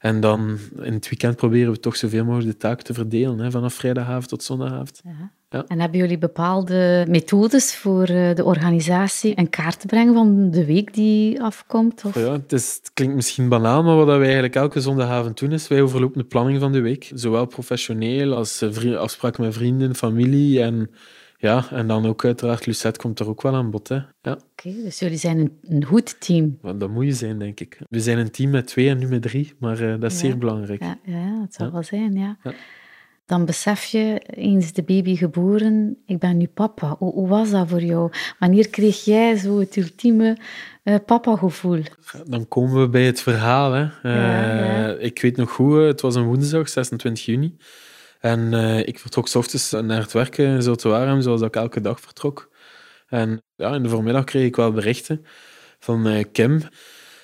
En 0.00 0.20
dan 0.20 0.58
in 0.82 0.92
het 0.92 1.08
weekend 1.08 1.36
proberen 1.36 1.72
we 1.72 1.80
toch 1.80 1.96
zoveel 1.96 2.24
mogelijk 2.24 2.50
de 2.50 2.56
taken 2.56 2.84
te 2.84 2.94
verdelen, 2.94 3.38
hè, 3.38 3.50
vanaf 3.50 3.74
vrijdagavond 3.74 4.28
tot 4.28 4.42
zondagavond. 4.42 5.00
Ja. 5.04 5.30
Ja. 5.50 5.64
En 5.68 5.80
hebben 5.80 5.98
jullie 5.98 6.18
bepaalde 6.18 7.04
methodes 7.08 7.76
voor 7.76 8.02
eh, 8.02 8.34
de 8.34 8.44
organisatie 8.44 9.34
en 9.34 9.50
kaart 9.50 9.80
te 9.80 9.86
brengen 9.86 10.14
van 10.14 10.50
de 10.50 10.64
week 10.64 10.94
die 10.94 11.42
afkomt? 11.42 12.04
Of? 12.04 12.14
Ja, 12.14 12.32
het, 12.32 12.52
is, 12.52 12.78
het, 12.82 12.90
klinkt 12.94 13.14
misschien 13.14 13.48
banaal, 13.48 13.82
maar 13.82 13.96
wat 13.96 14.06
wij 14.06 14.20
eigenlijk 14.20 14.54
elke 14.54 14.80
zondagavond 14.80 15.38
doen 15.38 15.52
is 15.52 15.68
wij 15.68 15.82
overlopen 15.82 16.18
de 16.20 16.26
planning 16.26 16.60
van 16.60 16.72
de 16.72 16.80
week. 16.80 17.10
Zowel 17.14 17.46
professioneel 17.46 18.34
als 18.34 18.62
eh, 18.62 18.94
afspraken 18.94 19.44
met 19.44 19.54
vrienden, 19.54 19.94
familie 19.94 20.62
en 20.62 20.90
ja, 21.40 21.66
en 21.70 21.86
dan 21.86 22.06
ook 22.06 22.24
uiteraard, 22.24 22.66
Lucette 22.66 23.00
komt 23.00 23.18
er 23.20 23.28
ook 23.28 23.42
wel 23.42 23.54
aan 23.54 23.70
bod. 23.70 23.88
Hè. 23.88 23.94
Ja. 24.22 24.38
Oké, 24.50 24.72
dus 24.82 24.98
jullie 24.98 25.16
zijn 25.16 25.38
een, 25.38 25.58
een 25.62 25.84
goed 25.84 26.20
team. 26.20 26.58
dat 26.76 26.90
moet 26.90 27.04
je 27.04 27.12
zijn, 27.12 27.38
denk 27.38 27.60
ik. 27.60 27.78
We 27.88 28.00
zijn 28.00 28.18
een 28.18 28.30
team 28.30 28.50
met 28.50 28.66
twee 28.66 28.88
en 28.88 28.98
nu 28.98 29.08
met 29.08 29.22
drie, 29.22 29.52
maar 29.58 29.80
uh, 29.80 30.00
dat 30.00 30.10
is 30.10 30.20
ja. 30.20 30.26
zeer 30.26 30.38
belangrijk. 30.38 30.82
Ja, 30.82 30.98
ja 31.04 31.40
dat 31.40 31.54
zal 31.54 31.72
wel 31.72 31.82
zijn, 31.82 32.12
ja. 32.12 32.36
Dan 33.26 33.44
besef 33.44 33.84
je, 33.84 34.20
eens 34.26 34.72
de 34.72 34.82
baby 34.82 35.16
geboren, 35.16 35.96
ik 36.06 36.18
ben 36.18 36.36
nu 36.36 36.46
papa. 36.46 36.96
Hoe, 36.98 37.12
hoe 37.12 37.28
was 37.28 37.50
dat 37.50 37.68
voor 37.68 37.82
jou? 37.82 38.10
Wanneer 38.38 38.68
kreeg 38.68 39.04
jij 39.04 39.36
zo 39.36 39.58
het 39.58 39.76
ultieme 39.76 40.36
uh, 40.84 40.94
papa-gevoel? 41.06 41.82
Dan 42.26 42.48
komen 42.48 42.80
we 42.80 42.88
bij 42.88 43.06
het 43.06 43.20
verhaal. 43.20 43.72
Hè. 43.72 43.88
Uh, 44.02 45.04
ik 45.04 45.20
weet 45.20 45.36
nog 45.36 45.50
goed, 45.50 45.76
het 45.76 46.00
was 46.00 46.14
een 46.14 46.24
woensdag, 46.24 46.68
26 46.68 47.24
juni. 47.24 47.56
En 48.20 48.52
uh, 48.52 48.78
ik 48.78 48.98
vertrok 48.98 49.28
s 49.28 49.34
ochtends 49.34 49.70
naar 49.70 50.00
het 50.00 50.12
werken 50.12 50.46
in 50.46 50.62
Zotewaarem, 50.62 51.20
zoals 51.20 51.40
ik 51.40 51.56
elke 51.56 51.80
dag 51.80 52.00
vertrok. 52.00 52.50
En 53.06 53.42
ja, 53.56 53.74
in 53.74 53.82
de 53.82 53.88
voormiddag 53.88 54.24
kreeg 54.24 54.46
ik 54.46 54.56
wel 54.56 54.72
berichten 54.72 55.24
van 55.78 56.06
uh, 56.06 56.24
Kim, 56.32 56.60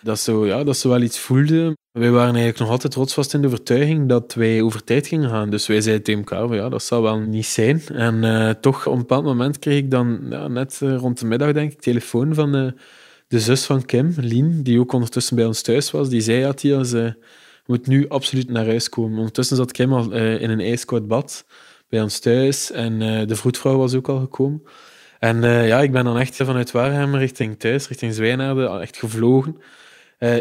dat 0.02 0.18
ze, 0.18 0.32
ja, 0.32 0.64
dat 0.64 0.76
ze 0.76 0.88
wel 0.88 1.00
iets 1.00 1.18
voelde. 1.18 1.76
Wij 1.92 2.10
waren 2.10 2.26
eigenlijk 2.28 2.58
nog 2.58 2.70
altijd 2.70 2.94
rotsvast 2.94 3.34
in 3.34 3.40
de 3.40 3.46
overtuiging 3.46 4.08
dat 4.08 4.34
wij 4.34 4.62
over 4.62 4.84
tijd 4.84 5.06
gingen 5.06 5.30
gaan. 5.30 5.50
Dus 5.50 5.66
wij 5.66 5.80
zeiden 5.80 6.04
tegen 6.04 6.24
elkaar, 6.24 6.54
ja, 6.54 6.68
dat 6.68 6.82
zal 6.82 7.02
wel 7.02 7.18
niet 7.18 7.46
zijn. 7.46 7.82
En 7.86 8.60
toch, 8.60 8.86
op 8.86 8.92
een 8.92 8.98
bepaald 8.98 9.24
moment 9.24 9.58
kreeg 9.58 9.78
ik 9.78 9.90
dan, 9.90 10.26
ja, 10.30 10.48
net 10.48 10.78
rond 10.80 11.20
de 11.20 11.26
middag, 11.26 11.52
denk 11.52 11.72
ik, 11.72 11.80
telefoon 11.80 12.34
van 12.34 12.52
de, 13.28 13.40
zus 13.40 13.64
van 13.64 13.84
Kim, 13.84 14.14
Lien, 14.16 14.62
die 14.62 14.80
ook 14.80 14.92
ondertussen 14.92 15.36
bij 15.36 15.46
ons 15.46 15.62
thuis 15.62 15.90
was. 15.90 16.08
Die 16.08 16.20
zei, 16.20 16.42
dat 16.42 16.62
hij 16.62 16.84
ze 16.84 17.16
moet 17.66 17.86
nu 17.86 18.08
absoluut 18.08 18.50
naar 18.50 18.66
huis 18.66 18.88
komen. 18.88 19.18
Ondertussen 19.18 19.56
zat 19.56 19.72
Kim 19.72 19.92
al 19.92 20.14
uh, 20.14 20.40
in 20.40 20.50
een 20.50 20.60
ijskoud 20.60 21.06
bad 21.06 21.46
bij 21.88 22.02
ons 22.02 22.18
thuis 22.18 22.70
en 22.70 23.00
uh, 23.00 23.26
de 23.26 23.36
vroedvrouw 23.36 23.76
was 23.76 23.94
ook 23.94 24.08
al 24.08 24.20
gekomen. 24.20 24.62
En 25.18 25.36
uh, 25.36 25.68
ja, 25.68 25.80
ik 25.80 25.92
ben 25.92 26.04
dan 26.04 26.18
echt 26.18 26.36
vanuit 26.36 26.70
Waarhem 26.70 27.16
richting 27.16 27.58
thuis, 27.58 27.88
richting 27.88 28.14
Zwijnaarden, 28.14 28.80
echt 28.80 28.96
gevlogen. 28.96 29.56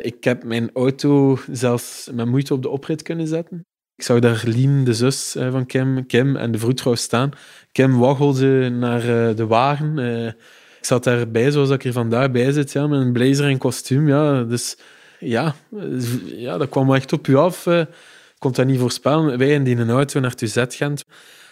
ik 0.02 0.24
heb 0.24 0.44
mijn 0.44 0.70
auto 0.74 1.40
zelfs 1.52 2.10
met 2.14 2.26
moeite 2.26 2.54
op 2.54 2.62
de 2.62 2.70
oprit 2.70 3.02
kunnen 3.02 3.28
zetten. 3.28 3.66
Ik 3.96 4.04
zag 4.04 4.20
daar 4.20 4.44
Lien, 4.46 4.84
de 4.84 4.94
zus 4.94 5.36
van 5.50 5.66
Kim, 5.66 6.06
Kim 6.06 6.36
en 6.36 6.52
de 6.52 6.58
vroedvrouw 6.58 6.96
staan. 6.96 7.32
Kim 7.72 7.98
waggelde 7.98 8.70
naar 8.70 9.02
de 9.36 9.46
wagen. 9.48 9.98
ik 10.78 10.86
zat 10.86 11.04
daarbij, 11.04 11.52
zoals 11.52 11.70
ik 11.70 11.84
er 11.84 11.92
vandaag 11.92 12.32
bij 12.32 12.52
zit, 12.52 12.72
ja, 12.72 12.88
met 12.88 13.00
een 13.00 13.14
blazer 13.14 13.46
en 13.46 13.58
kostuum. 13.58 14.08
Ja, 14.08 14.44
dus 14.44 14.78
ja, 15.30 15.56
ja, 16.26 16.58
dat 16.58 16.70
kwam 16.70 16.94
echt 16.94 17.14
op 17.14 17.28
u 17.28 17.36
af. 17.36 17.68
Ik 17.68 17.88
kon 18.40 18.52
dat 18.52 18.66
niet 18.66 18.80
voorspellen. 18.80 19.38
Wij 19.38 19.50
in 19.50 19.64
die 19.64 19.86
auto 19.86 20.20
naar 20.20 20.36
Tuzet 20.36 20.74
Gent. 20.74 21.04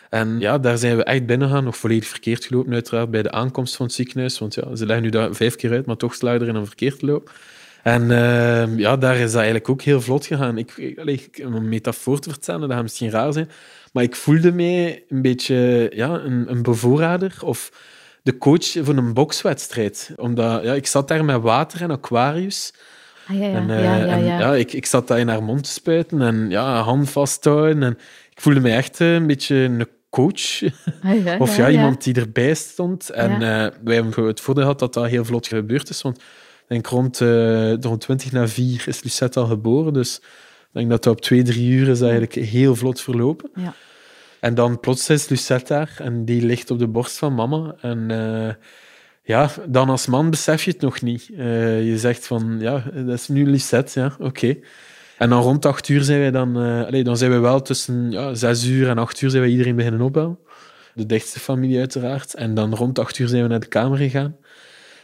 En 0.10 0.39
ja, 0.39 0.58
daar 0.58 0.77
zijn 0.77 0.98
we 0.98 1.03
echt 1.03 1.25
binnen 1.25 1.50
gaan, 1.50 1.63
nog 1.63 1.77
volledig 1.77 2.08
verkeerd 2.08 2.46
gelopen 2.46 2.74
uiteraard 2.74 3.12
bij 3.12 3.22
de 3.22 3.32
aankomst 3.32 3.75
van 3.75 3.86
het 3.86 3.96
ziekenhuis. 3.96 4.39
Want 4.39 4.53
ja, 4.53 4.75
ze 4.75 4.86
leggen 4.86 5.03
nu 5.03 5.10
daar 5.10 5.36
vijf 5.36 5.56
keer 5.56 5.72
uit, 5.72 5.86
maar 5.86 5.98
toch 5.98 6.15
sluiten 6.15 6.48
in 6.48 6.56
een 6.56 6.65
verkeerd 6.65 7.01
loop. 7.01 7.32
En 7.84 8.01
uh, 8.01 8.77
ja, 8.77 8.98
daar 8.98 9.15
is 9.15 9.25
dat 9.25 9.36
eigenlijk 9.36 9.70
ook 9.70 9.82
heel 9.82 10.01
vlot 10.01 10.25
gegaan. 10.25 10.58
Ik, 10.58 10.77
ik, 10.77 11.38
een 11.38 11.70
metafoor 11.70 12.20
te 12.20 12.30
vertellen, 12.30 12.62
dat 12.62 12.72
gaat 12.72 12.82
misschien 12.82 13.10
raar 13.10 13.34
zijn. 13.34 13.50
Maar 13.94 14.03
ik 14.03 14.15
voelde 14.15 14.51
mij 14.51 15.03
een 15.10 15.22
beetje 15.22 15.92
ja, 15.96 16.10
een, 16.10 16.51
een 16.51 16.62
bevoorrader 16.62 17.38
of 17.42 17.72
de 18.22 18.38
coach 18.38 18.65
voor 18.82 18.98
een 18.98 19.13
bokswedstrijd. 19.13 20.12
Omdat 20.15 20.63
ja, 20.63 20.74
ik 20.74 20.88
zat 20.88 21.08
daar 21.08 21.25
met 21.25 21.42
water 21.42 21.82
en 21.82 21.92
Aquarius. 21.92 22.74
Ah, 23.27 23.38
ja, 23.38 23.46
ja. 23.46 23.56
En, 23.56 23.70
uh, 23.70 23.84
ja, 23.84 23.96
ja, 23.96 24.06
en, 24.06 24.24
ja, 24.24 24.56
ik, 24.56 24.74
ik 24.74 24.86
zat 24.86 25.08
daar 25.08 25.20
in 25.20 25.27
haar 25.27 25.44
mond 25.44 25.63
te 25.63 25.70
spuiten 25.70 26.22
en 26.22 26.50
ja, 26.50 26.82
hand 26.82 27.10
vasthouden. 27.10 27.84
En 27.84 27.98
ik 28.32 28.42
voelde 28.42 28.60
me 28.60 28.72
echt 28.72 29.00
uh, 29.00 29.13
een 29.13 29.27
beetje 29.27 29.56
een 29.56 29.88
coach. 30.10 30.62
Ah, 31.03 31.42
of 31.42 31.58
ja, 31.58 31.70
iemand 31.70 32.03
die 32.03 32.15
erbij 32.15 32.53
stond. 32.53 33.10
En 33.10 33.32
uh, 33.32 33.39
wij 33.84 33.96
hebben 33.96 34.25
het 34.25 34.42
voordeel 34.42 34.63
gehad 34.63 34.80
dat 34.80 34.94
dat 34.94 35.08
heel 35.08 35.25
vlot 35.25 35.48
gebeurd 35.48 35.89
is. 35.89 36.01
Want 36.01 36.18
ik 36.18 36.24
denk 36.68 36.88
rond, 36.88 37.20
rond 37.86 38.01
20 38.01 38.32
na 38.32 38.48
4 38.48 38.84
is 38.88 39.03
Lucette 39.03 39.39
al 39.39 39.46
geboren. 39.46 39.94
Dus 39.94 40.15
ik 40.15 40.70
denk 40.72 40.89
dat 40.89 41.03
dat 41.03 41.13
op 41.13 41.22
twee, 41.22 41.42
drie 41.42 41.70
uur 41.70 41.88
is 41.88 42.01
eigenlijk 42.01 42.34
heel 42.34 42.75
vlot 42.75 43.01
verlopen. 43.01 43.50
Ja. 43.56 43.74
En 44.39 44.56
dan 44.56 44.80
plots 44.80 45.10
is 45.10 45.30
Lucette 45.30 45.74
daar 45.74 45.96
en 45.98 46.25
die 46.25 46.46
ligt 46.46 46.72
op 46.72 46.80
de 46.80 46.88
borst 46.88 47.18
van 47.18 47.36
mama. 47.36 47.75
En 47.82 48.10
ja, 49.24 49.50
dan 49.68 49.89
als 49.89 50.06
man 50.06 50.30
besef 50.30 50.63
je 50.63 50.72
het 50.72 50.82
nog 50.82 51.01
niet. 51.01 51.30
Uh, 51.32 51.88
je 51.88 51.98
zegt 51.98 52.27
van, 52.27 52.58
ja, 52.60 52.84
dat 52.94 53.13
is 53.13 53.27
nu 53.27 53.46
Lisette, 53.46 54.00
ja, 54.00 54.15
oké. 54.20 54.58
En 55.18 55.30
dan 55.30 55.42
rond 55.42 55.65
acht 55.65 55.89
uur 55.89 56.01
zijn 56.01 56.20
wij 56.20 56.32
dan... 56.32 56.63
Uh, 56.94 57.03
dan 57.03 57.18
zijn 57.18 57.32
we 57.32 57.38
wel 57.38 57.62
tussen 57.62 58.12
ja, 58.12 58.34
zes 58.34 58.65
uur 58.65 58.89
en 58.89 58.98
acht 58.98 59.22
uur 59.22 59.30
zijn 59.30 59.44
we 59.44 59.50
iedereen 59.50 59.75
beginnen 59.75 60.01
opbellen. 60.01 60.38
De 60.96 61.06
dichtste 61.06 61.39
familie 61.39 61.80
uiteraard. 61.80 62.34
En 62.34 62.53
dan 62.53 62.75
rond 62.75 63.00
acht 63.00 63.20
uur 63.20 63.27
zijn 63.27 63.44
we 63.44 63.50
naar 63.50 63.60
de 63.60 63.68
kamer 63.68 63.98
gegaan. 63.98 64.36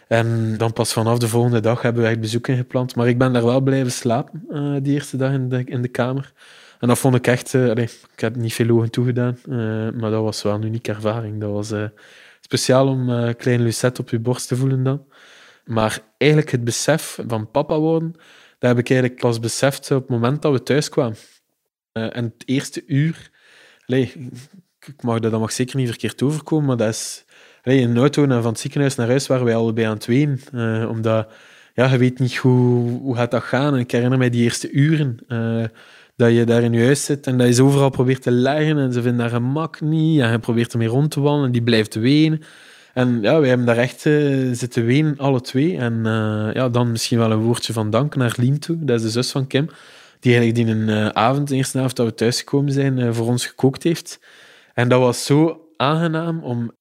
En 0.08 0.56
dan 0.58 0.74
pas 0.74 0.94
vanaf 0.94 1.18
de 1.18 1.28
volgende 1.28 1.60
dag 1.60 1.82
hebben 1.82 2.04
wij 2.04 2.20
bezoeken 2.20 2.56
gepland. 2.56 2.96
Maar 2.96 3.08
ik 3.08 3.18
ben 3.18 3.34
daar 3.34 3.46
wel 3.46 3.62
blijven 3.62 3.92
slapen, 3.92 4.46
uh, 4.50 4.76
die 4.82 4.94
eerste 4.94 5.18
dag 5.18 5.32
in 5.32 5.50
de, 5.50 5.64
in 5.66 5.82
de 5.82 5.88
kamer. 5.88 6.34
En 6.80 6.88
dat 6.88 7.00
vond 7.00 7.16
ik 7.16 7.28
echt... 7.28 7.56
Allez, 7.56 7.94
ik 8.14 8.20
heb 8.20 8.36
niet 8.36 8.54
veel 8.54 8.70
ogen 8.70 8.92
toegedaan, 8.92 9.38
maar 10.00 10.12
dat 10.12 10.24
was 10.24 10.42
wel 10.44 10.54
een 10.54 10.66
unieke 10.66 10.92
ervaring. 10.92 11.40
Dat 11.40 11.52
was 11.52 11.74
speciaal 12.50 12.88
om 12.88 13.10
uh, 13.10 13.30
kleine 13.38 13.64
Lucette 13.64 14.02
op 14.02 14.10
je 14.10 14.20
borst 14.20 14.48
te 14.48 14.56
voelen 14.56 14.84
dan. 14.84 15.06
Maar 15.66 16.00
eigenlijk 16.18 16.52
het 16.52 16.64
besef 16.64 17.20
van 17.28 17.52
papa 17.52 17.80
worden, 17.80 18.12
dat 18.60 18.70
heb 18.70 18.78
ik 18.78 18.90
eigenlijk 18.90 19.20
pas 19.20 19.40
beseft 19.40 19.92
op 19.92 20.02
het 20.02 20.10
moment 20.10 20.42
dat 20.42 20.52
we 20.52 20.64
thuis 20.64 20.90
kwamen. 20.90 21.18
Uh, 21.94 22.16
en 22.16 22.24
het 22.24 22.44
eerste 22.46 22.84
uur, 22.86 23.32
ik 23.86 25.02
mag 25.02 25.20
dat, 25.20 25.32
dat 25.32 25.40
mag 25.40 25.52
zeker 25.52 25.78
niet 25.78 25.88
verkeerd 25.88 26.22
overkomen, 26.22 26.66
maar 26.66 26.78
dat 26.78 26.94
is 26.94 27.26
in 27.64 27.94
de 27.94 28.00
auto 28.00 28.26
van 28.26 28.44
het 28.44 28.60
ziekenhuis 28.60 28.96
naar 28.96 29.08
huis 29.08 29.28
waren 29.28 29.46
wij 29.46 29.56
allebei 29.56 29.88
aan 29.88 29.94
het 29.94 30.06
ween. 30.06 30.42
Uh, 30.54 30.90
omdat 30.90 31.32
ja, 31.74 31.92
je 31.92 31.98
weet 31.98 32.20
niet 32.20 32.36
hoe, 32.36 32.90
hoe 33.00 33.16
gaat 33.16 33.32
dat 33.32 33.44
gaan. 33.44 33.74
En 33.74 33.80
ik 33.80 33.92
herinner 33.92 34.18
mij 34.18 34.30
die 34.30 34.44
eerste 34.44 34.72
uren 34.72 35.18
dat 36.20 36.32
je 36.32 36.44
daar 36.44 36.64
in 36.64 36.74
je 36.74 36.84
huis 36.84 37.06
zit 37.06 37.28
en 37.28 37.38
dat 37.38 37.48
je 37.48 37.54
ze 37.54 37.64
overal 37.64 37.90
probeert 37.90 38.22
te 38.22 38.32
leggen 38.32 38.78
en 38.78 38.94
ze 38.94 39.02
vinden 39.02 39.26
daar 39.26 39.34
een 39.34 39.44
mak 39.44 39.82
niet 39.82 40.22
en 40.22 40.32
je 40.32 40.40
probeert 40.40 40.72
ermee 40.72 40.88
rond 40.88 41.12
te 41.12 41.20
wandelen 41.20 41.46
en 41.46 41.52
die 41.52 41.62
blijft 41.62 41.96
wenen. 41.96 42.42
En 42.94 43.22
ja, 43.22 43.40
wij 43.40 43.48
hebben 43.48 43.66
daar 43.66 43.78
echt 43.78 44.06
uh, 44.06 44.54
zitten 44.54 44.86
wenen, 44.86 45.18
alle 45.18 45.42
twee. 45.42 45.78
En 45.78 45.94
uh, 45.94 46.50
ja, 46.54 46.70
dan 46.70 46.92
misschien 46.92 47.18
wel 47.18 47.32
een 47.32 47.40
woordje 47.40 47.74
van 47.74 47.90
dank 47.90 48.16
naar 48.16 48.34
Lien 48.38 48.60
toe, 48.60 48.78
dat 48.80 48.98
is 48.98 49.02
de 49.02 49.10
zus 49.10 49.32
van 49.32 49.48
Kim, 49.48 49.70
die 50.20 50.36
eigenlijk 50.36 50.68
die 50.68 50.76
een 50.76 50.90
uh, 50.90 51.08
avond, 51.08 51.48
de 51.48 51.56
eerste 51.56 51.78
avond 51.78 51.96
dat 51.96 52.06
we 52.06 52.14
thuisgekomen 52.14 52.72
zijn, 52.72 53.14
voor 53.14 53.28
ons 53.28 53.46
gekookt 53.46 53.84
heeft. 53.84 54.20
En 54.74 54.90
dat 54.90 55.00
was 55.00 55.26
zo 55.26 55.68
aangenaam 55.78 56.44
om, 56.44 56.72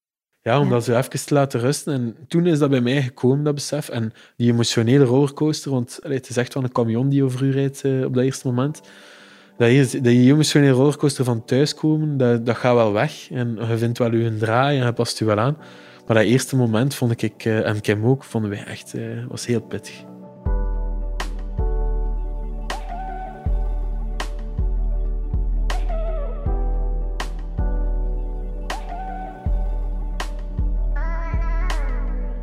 ja, 0.41 0.61
om 0.61 0.69
dat 0.69 0.85
zo 0.85 0.97
even 0.97 1.27
te 1.27 1.35
laten 1.35 1.61
rusten. 1.61 1.93
En 1.93 2.17
toen 2.29 2.47
is 2.47 2.59
dat 2.59 2.71
bij 2.71 2.81
mij 2.81 3.03
gekomen, 3.03 3.45
dat 3.45 3.55
besef. 3.55 3.89
En 3.89 4.13
die 4.37 4.53
emotionele 4.53 5.05
rollercoaster, 5.05 5.71
want 5.71 6.01
allee, 6.03 6.17
het 6.17 6.29
is 6.29 6.37
echt 6.37 6.55
wel 6.55 6.63
een 6.63 6.73
camion 6.73 7.09
die 7.09 7.25
over 7.25 7.43
u 7.43 7.51
rijdt 7.51 7.85
op 7.85 8.15
dat 8.15 8.25
eerste 8.25 8.47
moment 8.47 8.81
dat 9.59 9.71
je, 9.71 10.01
dat 10.01 10.13
emotionele 10.13 10.73
rollercoaster 10.73 11.25
van 11.25 11.45
thuiskomen, 11.45 12.17
dat, 12.17 12.47
dat 12.47 12.57
gaat 12.57 12.75
wel 12.75 12.93
weg. 12.93 13.31
En 13.31 13.59
je 13.69 13.79
vindt 13.79 13.99
wel 13.99 14.15
je 14.15 14.37
draai 14.37 14.79
en 14.79 14.87
je 14.87 14.93
past 14.93 15.19
je 15.19 15.25
wel 15.25 15.39
aan. 15.39 15.57
Maar 16.07 16.17
dat 16.17 16.27
eerste 16.27 16.57
moment 16.57 16.95
vond 16.95 17.23
ik, 17.23 17.45
eh, 17.45 17.67
en 17.67 17.81
Kim 17.81 18.05
ook, 18.05 18.25
vonden 18.25 18.51
wij 18.51 18.65
echt, 18.65 18.95
uh, 18.95 19.27
was 19.29 19.47
heel 19.47 19.61
pittig. 19.61 20.05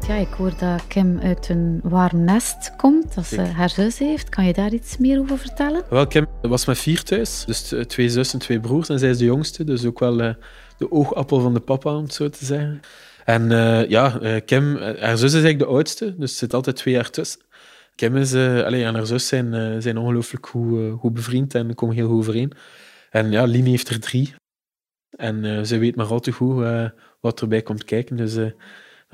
Ja, 0.08 0.16
ik 0.16 0.34
hoor 0.34 0.58
dat 0.58 0.88
Kim 0.88 1.20
uit 1.20 1.50
een 1.50 1.80
warm 1.84 2.24
nest 2.24 2.76
komt, 2.76 3.16
dat 3.16 3.26
ze 3.26 3.42
haar 3.42 3.70
zus 3.70 4.00
heeft. 4.00 4.30
Kan 4.30 4.46
je 4.46 4.54
daar 4.54 4.74
iets 4.74 4.98
meer 4.98 5.20
over 5.20 5.38
vertellen? 5.38 5.84
Wel, 5.90 6.08
Kim 6.08 6.28
was 6.42 6.66
met 6.66 6.78
vier 6.78 7.04
thuis. 7.04 7.46
Dus 7.46 7.74
twee 7.88 8.10
zussen 8.10 8.40
en 8.40 8.46
twee 8.46 8.60
broers. 8.60 8.90
En 8.90 9.00
zij 9.00 9.10
is 9.10 9.18
de 9.18 9.26
jongste, 9.26 9.64
dus 9.64 9.86
ook 9.86 10.00
wel 10.00 10.22
uh, 10.22 10.34
de 10.78 10.92
oogappel 10.92 11.40
van 11.40 11.54
de 11.54 11.60
papa, 11.60 11.96
om 11.96 12.04
het 12.04 12.14
zo 12.14 12.30
te 12.30 12.46
zeggen. 12.46 12.80
En 13.24 13.52
uh, 13.52 13.90
ja, 13.90 14.20
uh, 14.22 14.36
Kim, 14.46 14.78
haar 14.78 15.18
zus 15.18 15.34
is 15.34 15.44
eigenlijk 15.44 15.60
de 15.60 15.66
oudste, 15.66 16.16
dus 16.18 16.38
zit 16.38 16.54
altijd 16.54 16.76
twee 16.76 16.94
jaar 16.94 17.10
tussen. 17.10 17.42
Kim 17.96 18.16
is, 18.16 18.34
allez, 18.34 18.84
en 18.84 18.96
haar 18.96 19.06
zus 19.06 19.28
zijn, 19.28 19.82
zijn 19.82 19.98
ongelooflijk 19.98 20.48
goed, 20.48 21.00
goed 21.00 21.14
bevriend 21.14 21.56
en 21.56 21.76
komen 21.76 21.96
heel 21.96 22.08
goed 22.08 22.18
overeen. 22.18 22.52
En 23.10 23.32
ja, 23.32 23.44
Lini 23.44 23.70
heeft 23.70 23.90
er 23.90 24.00
drie. 24.00 24.34
En 25.18 25.66
ze 25.68 25.78
weet 25.78 25.96
maar 25.96 26.06
al 26.06 26.20
te 26.20 26.32
goed 26.32 26.66
wat 27.22 27.42
erbij 27.42 27.62
komt 27.62 27.84
kijken. 27.84 28.16
Dus 28.16 28.38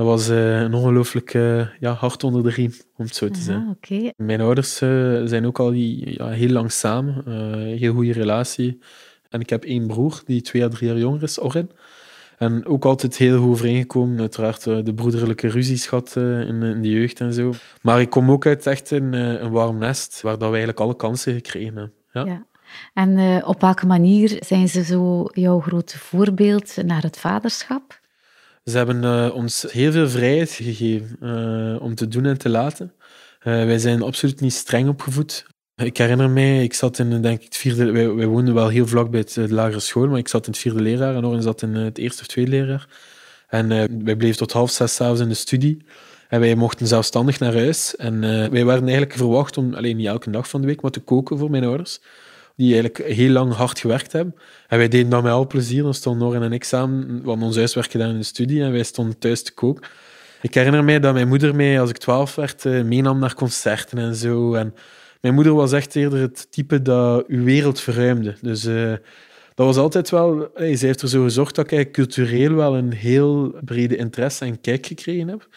dat 0.01 0.09
was 0.09 0.29
uh, 0.29 0.59
een 0.59 0.73
ongelooflijk 0.73 1.33
uh, 1.33 1.67
ja, 1.79 1.93
hart 1.93 2.23
onder 2.23 2.43
de 2.43 2.49
riem, 2.49 2.73
om 2.97 3.05
het 3.05 3.15
zo 3.15 3.29
te 3.29 3.39
zeggen. 3.39 3.77
Okay. 3.77 4.13
Mijn 4.17 4.41
ouders 4.41 4.81
uh, 4.81 5.21
zijn 5.25 5.45
ook 5.45 5.59
al 5.59 5.71
ja, 5.71 6.27
heel 6.27 6.49
lang 6.49 6.71
samen, 6.71 7.23
heel 7.77 7.93
goede 7.93 8.13
relatie. 8.13 8.79
En 9.29 9.39
ik 9.39 9.49
heb 9.49 9.63
één 9.63 9.87
broer 9.87 10.21
die 10.25 10.41
twee 10.41 10.63
à 10.63 10.67
drie 10.67 10.89
jaar 10.89 10.97
jonger 10.97 11.23
is, 11.23 11.41
Orin. 11.41 11.71
En 12.37 12.65
ook 12.65 12.85
altijd 12.85 13.17
heel 13.17 13.39
goed 13.39 13.49
overeengekomen. 13.49 14.19
Uiteraard 14.19 14.63
de 14.63 14.93
broederlijke 14.95 15.47
ruzies 15.47 15.87
gehad 15.87 16.15
in, 16.15 16.63
in, 16.63 16.81
de 16.81 16.89
jeugd 16.89 17.19
en 17.19 17.33
zo. 17.33 17.53
Maar 17.81 18.01
ik 18.01 18.09
kom 18.09 18.31
ook 18.31 18.45
uit 18.45 18.67
echt 18.67 18.91
een, 18.91 19.13
een 19.13 19.51
warm 19.51 19.77
nest, 19.77 20.21
waar 20.21 20.33
dat 20.33 20.41
we 20.41 20.45
eigenlijk 20.45 20.79
alle 20.79 20.95
kansen 20.95 21.33
gekregen 21.33 21.75
hebben. 21.75 21.93
Ja. 22.13 22.25
ja. 22.25 22.45
En 22.93 23.43
op 23.45 23.61
welke 23.61 23.85
manier 23.85 24.37
zijn 24.39 24.67
ze 24.67 24.83
zo 24.83 25.25
jouw 25.31 25.59
grote 25.59 25.99
voorbeeld 25.99 26.77
naar 26.85 27.01
het 27.01 27.19
vaderschap? 27.19 28.00
Ze 28.63 28.77
hebben 28.77 29.03
uh, 29.03 29.35
ons 29.35 29.65
heel 29.69 29.91
veel 29.91 30.09
vrijheid 30.09 30.51
gegeven 30.51 31.17
uh, 31.21 31.81
om 31.81 31.95
te 31.95 32.07
doen 32.07 32.25
en 32.25 32.37
te 32.37 32.49
laten. 32.49 32.93
Uh, 32.93 33.43
wij 33.43 33.77
zijn 33.77 34.01
absoluut 34.01 34.41
niet 34.41 34.53
streng 34.53 34.89
opgevoed. 34.89 35.45
Ik 35.75 35.97
herinner 35.97 36.29
mij, 36.29 36.63
ik 36.63 36.73
zat 36.73 36.99
in 36.99 37.21
denk 37.21 37.37
ik, 37.37 37.43
het 37.43 37.57
vierde... 37.57 37.91
Wij, 37.91 38.13
wij 38.13 38.25
woonden 38.25 38.53
wel 38.53 38.67
heel 38.67 38.87
vlak 38.87 39.11
bij 39.11 39.19
het, 39.19 39.33
de 39.33 39.53
lagere 39.53 39.79
school, 39.79 40.07
maar 40.07 40.17
ik 40.17 40.27
zat 40.27 40.45
in 40.45 40.51
het 40.51 40.61
vierde 40.61 40.81
leerjaar 40.81 41.15
en 41.15 41.25
Oren 41.25 41.41
zat 41.41 41.61
in 41.61 41.75
het 41.75 41.97
eerste 41.97 42.21
of 42.21 42.27
tweede 42.27 42.51
leerjaar. 42.51 42.87
En 43.47 43.67
wij 44.03 44.15
bleven 44.15 44.37
tot 44.37 44.51
half 44.51 44.71
zes 44.71 44.95
s'avonds 44.95 45.21
in 45.21 45.27
de 45.27 45.33
studie. 45.33 45.85
En 46.29 46.39
wij 46.39 46.55
mochten 46.55 46.87
zelfstandig 46.87 47.39
naar 47.39 47.53
huis. 47.53 47.95
En 47.95 48.19
wij 48.51 48.65
werden 48.65 48.83
eigenlijk 48.83 49.13
verwacht 49.13 49.57
om, 49.57 49.73
alleen 49.73 49.97
niet 49.97 50.07
elke 50.07 50.29
dag 50.29 50.49
van 50.49 50.61
de 50.61 50.67
week, 50.67 50.81
maar 50.81 50.91
te 50.91 50.99
koken 50.99 51.37
voor 51.37 51.49
mijn 51.49 51.63
ouders 51.63 51.99
die 52.61 52.73
eigenlijk 52.73 53.15
heel 53.15 53.29
lang 53.29 53.53
hard 53.53 53.79
gewerkt 53.79 54.11
hebben. 54.11 54.35
En 54.67 54.77
wij 54.77 54.87
deden 54.87 55.09
dat 55.09 55.23
met 55.23 55.31
al 55.31 55.47
plezier. 55.47 55.83
Dan 55.83 55.93
stonden 55.93 56.27
Noren 56.27 56.43
en 56.43 56.51
ik 56.51 56.63
samen, 56.63 57.23
we 57.23 57.29
ons 57.29 57.55
huiswerk 57.55 57.91
gedaan 57.91 58.09
in 58.09 58.17
de 58.17 58.23
studie 58.23 58.63
en 58.63 58.71
wij 58.71 58.83
stonden 58.83 59.17
thuis 59.17 59.43
te 59.43 59.53
koken. 59.53 59.87
Ik 60.41 60.53
herinner 60.53 60.83
mij 60.83 60.99
dat 60.99 61.13
mijn 61.13 61.27
moeder 61.27 61.55
mij, 61.55 61.81
als 61.81 61.89
ik 61.89 61.97
twaalf 61.97 62.35
werd, 62.35 62.65
eh, 62.65 62.81
meenam 62.81 63.19
naar 63.19 63.33
concerten 63.33 63.97
en 63.97 64.15
zo. 64.15 64.53
En 64.53 64.73
mijn 65.21 65.33
moeder 65.33 65.53
was 65.53 65.71
echt 65.71 65.95
eerder 65.95 66.19
het 66.19 66.51
type 66.51 66.81
dat 66.81 67.27
uw 67.27 67.43
wereld 67.43 67.79
verruimde. 67.79 68.35
Dus 68.41 68.65
uh, 68.65 68.93
dat 69.55 69.65
was 69.65 69.77
altijd 69.77 70.09
wel... 70.09 70.49
Hey, 70.53 70.75
zij 70.75 70.87
heeft 70.87 71.01
er 71.01 71.09
zo 71.09 71.23
gezorgd 71.23 71.55
dat 71.55 71.71
ik 71.71 71.91
cultureel 71.91 72.53
wel 72.53 72.75
een 72.75 72.93
heel 72.93 73.55
brede 73.65 73.95
interesse 73.95 74.45
en 74.45 74.61
kijk 74.61 74.85
gekregen 74.85 75.27
heb. 75.27 75.47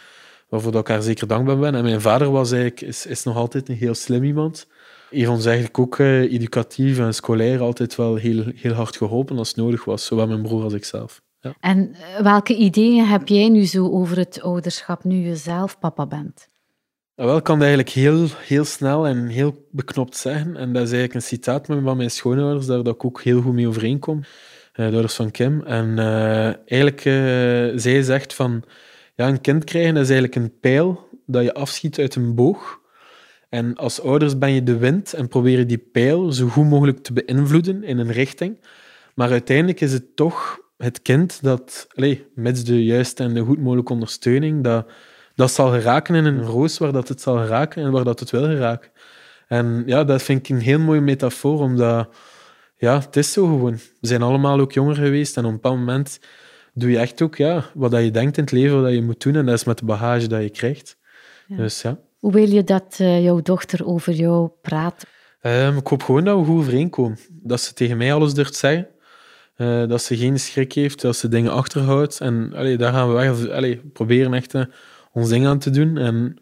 Waarvoor 0.48 0.74
ik 0.74 0.88
haar 0.88 1.02
zeker 1.02 1.26
dankbaar 1.26 1.58
ben. 1.58 1.74
En 1.74 1.82
mijn 1.82 2.00
vader 2.00 2.30
was 2.30 2.52
eigenlijk, 2.52 2.80
is, 2.80 3.06
is 3.06 3.22
nog 3.22 3.36
altijd 3.36 3.68
een 3.68 3.76
heel 3.76 3.94
slim 3.94 4.24
iemand 4.24 4.66
heeft 5.14 5.28
ons 5.28 5.44
eigenlijk 5.44 5.78
ook 5.78 5.98
uh, 5.98 6.20
educatief 6.20 6.98
en 6.98 7.14
scolair 7.14 7.60
altijd 7.60 7.94
wel 7.94 8.14
heel, 8.14 8.44
heel 8.54 8.72
hard 8.72 8.96
geholpen 8.96 9.38
als 9.38 9.48
het 9.48 9.56
nodig 9.56 9.84
was, 9.84 10.06
zowel 10.06 10.26
mijn 10.26 10.42
broer 10.42 10.62
als 10.62 10.72
ik 10.72 10.84
zelf. 10.84 11.22
Ja. 11.40 11.54
En 11.60 11.94
eh, 11.94 12.22
welke 12.22 12.56
ideeën 12.56 13.04
heb 13.04 13.28
jij 13.28 13.48
nu 13.48 13.64
zo 13.64 13.90
over 13.90 14.16
het 14.16 14.42
ouderschap 14.42 15.04
nu 15.04 15.16
je 15.16 15.36
zelf 15.36 15.78
papa 15.78 16.06
bent? 16.06 16.46
Nou, 17.16 17.28
wel, 17.28 17.38
ik 17.38 17.44
kan 17.44 17.58
dat 17.58 17.66
eigenlijk 17.68 17.96
heel, 17.96 18.26
heel 18.38 18.64
snel 18.64 19.06
en 19.06 19.26
heel 19.26 19.66
beknopt 19.70 20.16
zeggen. 20.16 20.56
En 20.56 20.72
dat 20.72 20.82
is 20.82 20.92
eigenlijk 20.92 21.14
een 21.14 21.22
citaat 21.22 21.66
van 21.66 21.96
mijn 21.96 22.10
schoonouders, 22.10 22.66
daar 22.66 22.82
dat 22.82 22.94
ik 22.94 23.04
ook 23.04 23.22
heel 23.22 23.40
goed 23.40 23.52
mee 23.52 23.68
overeenkom. 23.68 24.16
Uh, 24.16 24.86
de 24.86 24.92
ouders 24.92 25.14
van 25.14 25.30
Kim. 25.30 25.62
En 25.62 25.88
uh, 25.98 26.44
eigenlijk, 26.44 27.04
uh, 27.04 27.14
zij 27.78 28.02
zegt 28.02 28.34
van... 28.34 28.64
Ja, 29.16 29.28
een 29.28 29.40
kind 29.40 29.64
krijgen 29.64 29.96
is 29.96 30.10
eigenlijk 30.10 30.34
een 30.34 30.58
pijl 30.60 31.08
dat 31.26 31.42
je 31.42 31.54
afschiet 31.54 31.98
uit 31.98 32.14
een 32.14 32.34
boog. 32.34 32.80
En 33.54 33.74
als 33.74 34.00
ouders 34.00 34.38
ben 34.38 34.50
je 34.50 34.62
de 34.62 34.76
wind 34.76 35.12
en 35.12 35.28
probeer 35.28 35.58
je 35.58 35.66
die 35.66 35.78
pijl 35.78 36.32
zo 36.32 36.48
goed 36.48 36.68
mogelijk 36.68 36.98
te 36.98 37.12
beïnvloeden 37.12 37.82
in 37.84 37.98
een 37.98 38.12
richting. 38.12 38.60
Maar 39.14 39.30
uiteindelijk 39.30 39.80
is 39.80 39.92
het 39.92 40.16
toch 40.16 40.58
het 40.76 41.02
kind 41.02 41.42
dat, 41.42 41.86
allez, 41.94 42.18
met 42.34 42.66
de 42.66 42.84
juiste 42.84 43.22
en 43.22 43.34
de 43.34 43.40
goed 43.40 43.60
mogelijke 43.60 43.92
ondersteuning, 43.92 44.64
dat, 44.64 44.90
dat 45.34 45.50
zal 45.50 45.70
geraken 45.70 46.14
in 46.14 46.24
een 46.24 46.42
roos 46.42 46.78
waar 46.78 46.92
dat 46.92 47.08
het 47.08 47.20
zal 47.20 47.36
geraken 47.36 47.82
en 47.82 47.90
waar 47.90 48.04
dat 48.04 48.20
het 48.20 48.30
wil 48.30 48.42
geraken. 48.42 48.90
En 49.48 49.82
ja, 49.86 50.04
dat 50.04 50.22
vind 50.22 50.38
ik 50.38 50.56
een 50.56 50.62
heel 50.62 50.78
mooie 50.78 51.00
metafoor, 51.00 51.60
omdat 51.60 52.08
ja, 52.76 52.98
het 52.98 53.16
is 53.16 53.32
zo 53.32 53.46
gewoon. 53.46 53.78
We 54.00 54.06
zijn 54.06 54.22
allemaal 54.22 54.60
ook 54.60 54.72
jonger 54.72 54.94
geweest 54.94 55.36
en 55.36 55.44
op 55.44 55.48
een 55.48 55.54
bepaald 55.54 55.78
moment 55.78 56.20
doe 56.72 56.90
je 56.90 56.98
echt 56.98 57.22
ook 57.22 57.36
ja, 57.36 57.64
wat 57.74 57.90
dat 57.90 58.02
je 58.02 58.10
denkt 58.10 58.36
in 58.36 58.42
het 58.42 58.52
leven, 58.52 58.82
wat 58.82 58.92
je 58.92 59.02
moet 59.02 59.22
doen. 59.22 59.36
En 59.36 59.46
dat 59.46 59.54
is 59.54 59.64
met 59.64 59.78
de 59.78 59.84
bagage 59.84 60.26
dat 60.28 60.42
je 60.42 60.50
krijgt. 60.50 60.98
Dus 61.48 61.82
ja. 61.82 61.98
Hoe 62.24 62.32
wil 62.32 62.48
je 62.48 62.64
dat 62.64 62.98
uh, 63.00 63.22
jouw 63.22 63.40
dochter 63.42 63.86
over 63.86 64.12
jou 64.12 64.50
praat? 64.62 65.06
Um, 65.42 65.76
ik 65.76 65.86
hoop 65.86 66.02
gewoon 66.02 66.24
dat 66.24 66.38
we 66.38 66.44
goed 66.44 66.58
overeenkomen. 66.58 67.18
Dat 67.30 67.60
ze 67.60 67.74
tegen 67.74 67.96
mij 67.96 68.14
alles 68.14 68.34
durft 68.34 68.54
zeggen. 68.54 68.88
Uh, 69.56 69.88
dat 69.88 70.02
ze 70.02 70.16
geen 70.16 70.40
schrik 70.40 70.72
heeft, 70.72 71.00
dat 71.00 71.16
ze 71.16 71.28
dingen 71.28 71.52
achterhoudt. 71.52 72.20
En 72.20 72.52
allee, 72.54 72.76
daar 72.76 72.92
gaan 72.92 73.08
we 73.08 73.14
weg. 73.14 73.48
Allee, 73.50 73.76
proberen 73.92 74.34
echt 74.34 74.54
uh, 74.54 74.64
ons 75.12 75.28
ding 75.28 75.46
aan 75.46 75.58
te 75.58 75.70
doen. 75.70 75.96
En 75.96 76.36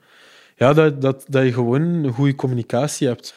ja, 0.57 0.73
dat, 0.73 1.01
dat, 1.01 1.25
dat 1.29 1.45
je 1.45 1.53
gewoon 1.53 1.83
een 1.83 2.13
goede 2.13 2.35
communicatie 2.35 3.09
hebt. 3.09 3.35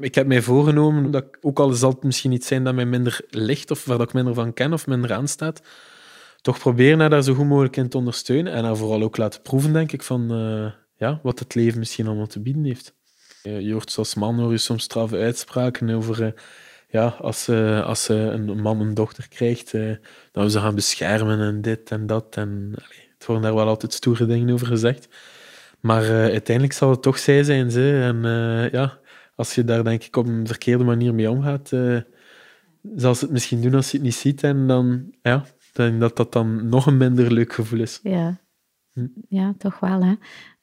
Ik 0.00 0.14
heb 0.14 0.26
mij 0.26 0.42
voorgenomen, 0.42 1.10
dat 1.10 1.24
ook 1.40 1.58
al 1.58 1.70
zal 1.70 1.90
het 1.90 2.02
misschien 2.02 2.32
iets 2.32 2.46
zijn 2.46 2.64
dat 2.64 2.74
mij 2.74 2.86
minder 2.86 3.20
ligt, 3.28 3.70
of 3.70 3.84
waar 3.84 4.00
ik 4.00 4.12
minder 4.12 4.34
van 4.34 4.52
ken 4.52 4.72
of 4.72 4.86
minder 4.86 5.12
aanstaat, 5.12 5.62
toch 6.40 6.58
proberen 6.58 7.00
haar 7.00 7.10
daar 7.10 7.22
zo 7.22 7.34
goed 7.34 7.46
mogelijk 7.48 7.76
in 7.76 7.88
te 7.88 7.96
ondersteunen 7.98 8.52
en 8.52 8.64
haar 8.64 8.76
vooral 8.76 9.02
ook 9.02 9.16
laten 9.16 9.42
proeven, 9.42 9.72
denk 9.72 9.92
ik, 9.92 10.02
van 10.02 10.30
eh, 10.30 10.72
ja, 10.96 11.20
wat 11.22 11.38
het 11.38 11.54
leven 11.54 11.78
misschien 11.78 12.06
allemaal 12.06 12.26
te 12.26 12.40
bieden 12.40 12.64
heeft. 12.64 12.94
Je 13.42 13.72
hoort 13.72 13.90
zoals 13.90 14.14
man 14.14 14.38
hoor 14.38 14.50
je 14.50 14.58
soms 14.58 14.82
straffe 14.82 15.16
uitspraken 15.16 15.90
over 15.90 16.22
eh, 16.22 16.32
ja, 16.88 17.06
als, 17.06 17.48
uh, 17.48 17.86
als 17.86 18.08
een 18.08 18.60
man 18.60 18.80
een 18.80 18.94
dochter 18.94 19.28
krijgt, 19.28 19.72
dat 20.32 20.44
we 20.44 20.50
ze 20.50 20.60
gaan 20.60 20.74
beschermen 20.74 21.40
en 21.40 21.60
dit 21.60 21.90
en 21.90 22.06
dat. 22.06 22.36
En, 22.36 22.72
het 23.18 23.26
worden 23.26 23.44
daar 23.44 23.54
wel 23.54 23.68
altijd 23.68 23.92
stoere 23.92 24.26
dingen 24.26 24.54
over 24.54 24.66
gezegd. 24.66 25.08
Maar 25.80 26.10
uiteindelijk 26.10 26.76
zal 26.76 26.90
het 26.90 27.02
toch 27.02 27.18
zij 27.18 27.42
zijn. 27.42 27.70
Ze. 27.70 28.00
En 28.02 28.22
ja, 28.72 28.98
als 29.34 29.54
je 29.54 29.64
daar 29.64 29.84
denk 29.84 30.04
ik 30.04 30.16
op 30.16 30.26
een 30.26 30.46
verkeerde 30.46 30.84
manier 30.84 31.14
mee 31.14 31.30
omgaat, 31.30 31.68
zal 32.96 33.14
ze 33.14 33.24
het 33.24 33.30
misschien 33.30 33.60
doen 33.60 33.74
als 33.74 33.90
je 33.90 33.96
het 33.96 34.06
niet 34.06 34.14
ziet. 34.14 34.42
En 34.42 34.66
dan, 34.66 35.14
ja, 35.22 35.44
denk 35.76 36.00
dat 36.00 36.16
dat 36.16 36.32
dan 36.32 36.68
nog 36.68 36.86
een 36.86 36.96
minder 36.96 37.32
leuk 37.32 37.52
gevoel 37.52 37.80
is. 37.80 38.00
Ja, 38.02 38.38
hm. 38.96 39.06
ja 39.28 39.54
toch 39.58 39.80
wel. 39.80 40.04
Hè? 40.04 40.14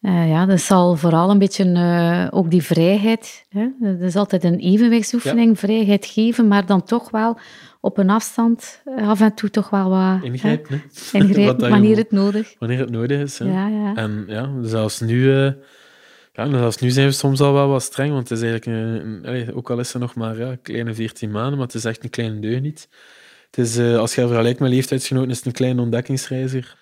Uh, 0.01 0.29
ja, 0.29 0.45
dat 0.45 0.59
zal 0.59 0.95
vooral 0.95 1.29
een 1.29 1.37
beetje 1.37 1.65
uh, 1.65 2.27
ook 2.29 2.51
die 2.51 2.63
vrijheid. 2.63 3.45
Hè? 3.49 3.67
Dat 3.79 4.01
is 4.01 4.15
altijd 4.15 4.43
een 4.43 4.59
evenwichtsoefening, 4.59 5.59
vrijheid 5.59 6.05
geven, 6.05 6.47
maar 6.47 6.65
dan 6.65 6.83
toch 6.83 7.11
wel 7.11 7.37
op 7.81 7.97
een 7.97 8.09
afstand 8.09 8.81
uh, 8.85 9.09
af 9.09 9.21
en 9.21 9.33
toe 9.33 9.49
toch 9.49 9.69
wel 9.69 9.89
wat... 9.89 10.23
Ingrijpen, 10.23 10.83
hè? 11.11 11.19
Ingrijpen, 11.19 11.69
wanneer 11.75 11.97
het 11.97 12.11
nodig 12.11 12.55
Wanneer 12.59 12.79
het 12.79 12.89
nodig 12.89 13.21
is. 13.21 13.37
Hè? 13.37 13.45
Ja, 13.45 13.67
ja. 13.67 13.95
En 13.95 14.23
ja, 14.27 14.49
zelfs 14.61 14.99
nu... 14.99 15.31
ja, 16.33 16.49
zelfs 16.49 16.77
nu 16.77 16.89
zijn 16.89 17.07
we 17.07 17.13
soms 17.13 17.41
al 17.41 17.53
wel 17.53 17.67
wat 17.67 17.83
streng, 17.83 18.11
want 18.11 18.29
het 18.29 18.37
is 18.37 18.49
eigenlijk, 18.49 18.77
een, 18.77 19.33
een, 19.33 19.53
ook 19.53 19.69
al 19.69 19.79
is 19.79 19.89
ze 19.89 19.97
nog 19.97 20.15
maar 20.15 20.37
ja, 20.37 20.55
kleine 20.61 20.93
14 20.93 21.31
maanden, 21.31 21.57
maar 21.57 21.67
het 21.67 21.75
is 21.75 21.85
echt 21.85 22.03
een 22.03 22.09
kleine 22.09 22.39
deugd 22.39 22.61
niet. 22.61 22.87
Het 23.51 23.65
is, 23.65 23.77
uh, 23.77 23.97
als 23.97 24.15
je 24.15 24.27
vergelijkt 24.27 24.59
met 24.59 24.69
leeftijdsgenoten, 24.69 25.29
is 25.29 25.37
het 25.37 25.45
een 25.45 25.51
kleine 25.51 25.81
ontdekkingsreiziger. 25.81 26.81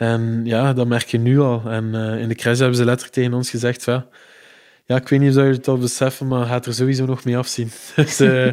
En 0.00 0.40
ja, 0.44 0.72
dat 0.72 0.86
merk 0.86 1.06
je 1.06 1.18
nu 1.18 1.40
al. 1.40 1.62
En 1.66 1.84
uh, 1.94 2.20
in 2.20 2.28
de 2.28 2.34
crash 2.34 2.58
hebben 2.58 2.76
ze 2.76 2.84
letterlijk 2.84 3.14
tegen 3.14 3.34
ons 3.34 3.50
gezegd: 3.50 3.84
ja, 3.84 4.06
ja, 4.84 4.96
ik 4.96 5.08
weet 5.08 5.20
niet 5.20 5.28
of 5.28 5.34
jullie 5.34 5.52
het 5.52 5.68
al 5.68 5.78
beseffen, 5.78 6.28
maar 6.28 6.46
gaat 6.46 6.66
er 6.66 6.74
sowieso 6.74 7.06
nog 7.06 7.24
mee 7.24 7.36
afzien. 7.36 7.70
Dus 7.96 8.20
uh, 8.20 8.46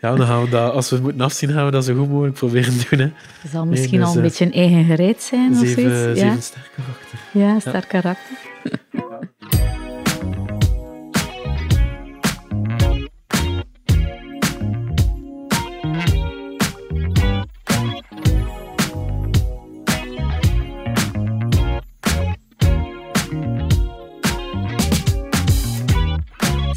ja, 0.00 0.14
dan 0.14 0.26
gaan 0.26 0.42
we 0.42 0.50
dat, 0.50 0.72
als 0.72 0.88
we 0.88 0.94
het 0.94 1.04
moeten 1.04 1.22
afzien, 1.22 1.50
gaan 1.50 1.64
we 1.64 1.70
dat 1.70 1.84
zo 1.84 1.94
goed 1.94 2.08
mogelijk 2.08 2.34
proberen 2.34 2.72
doen. 2.90 2.98
Hè. 2.98 3.08
Het 3.40 3.50
zal 3.50 3.66
misschien 3.66 3.98
nee, 3.98 4.00
dus, 4.00 4.08
al 4.08 4.16
een 4.16 4.22
beetje 4.22 4.44
een 4.44 4.52
eigen 4.52 4.84
gereed 4.84 5.22
zijn 5.22 5.50
of 5.50 5.56
zoiets. 5.56 5.74
Zeven 5.74 6.14
ja? 6.14 6.40
sterk 6.40 6.70
karakter. 6.76 7.18
Ja, 7.32 7.60
sterk 7.60 7.88
karakter. 7.88 8.36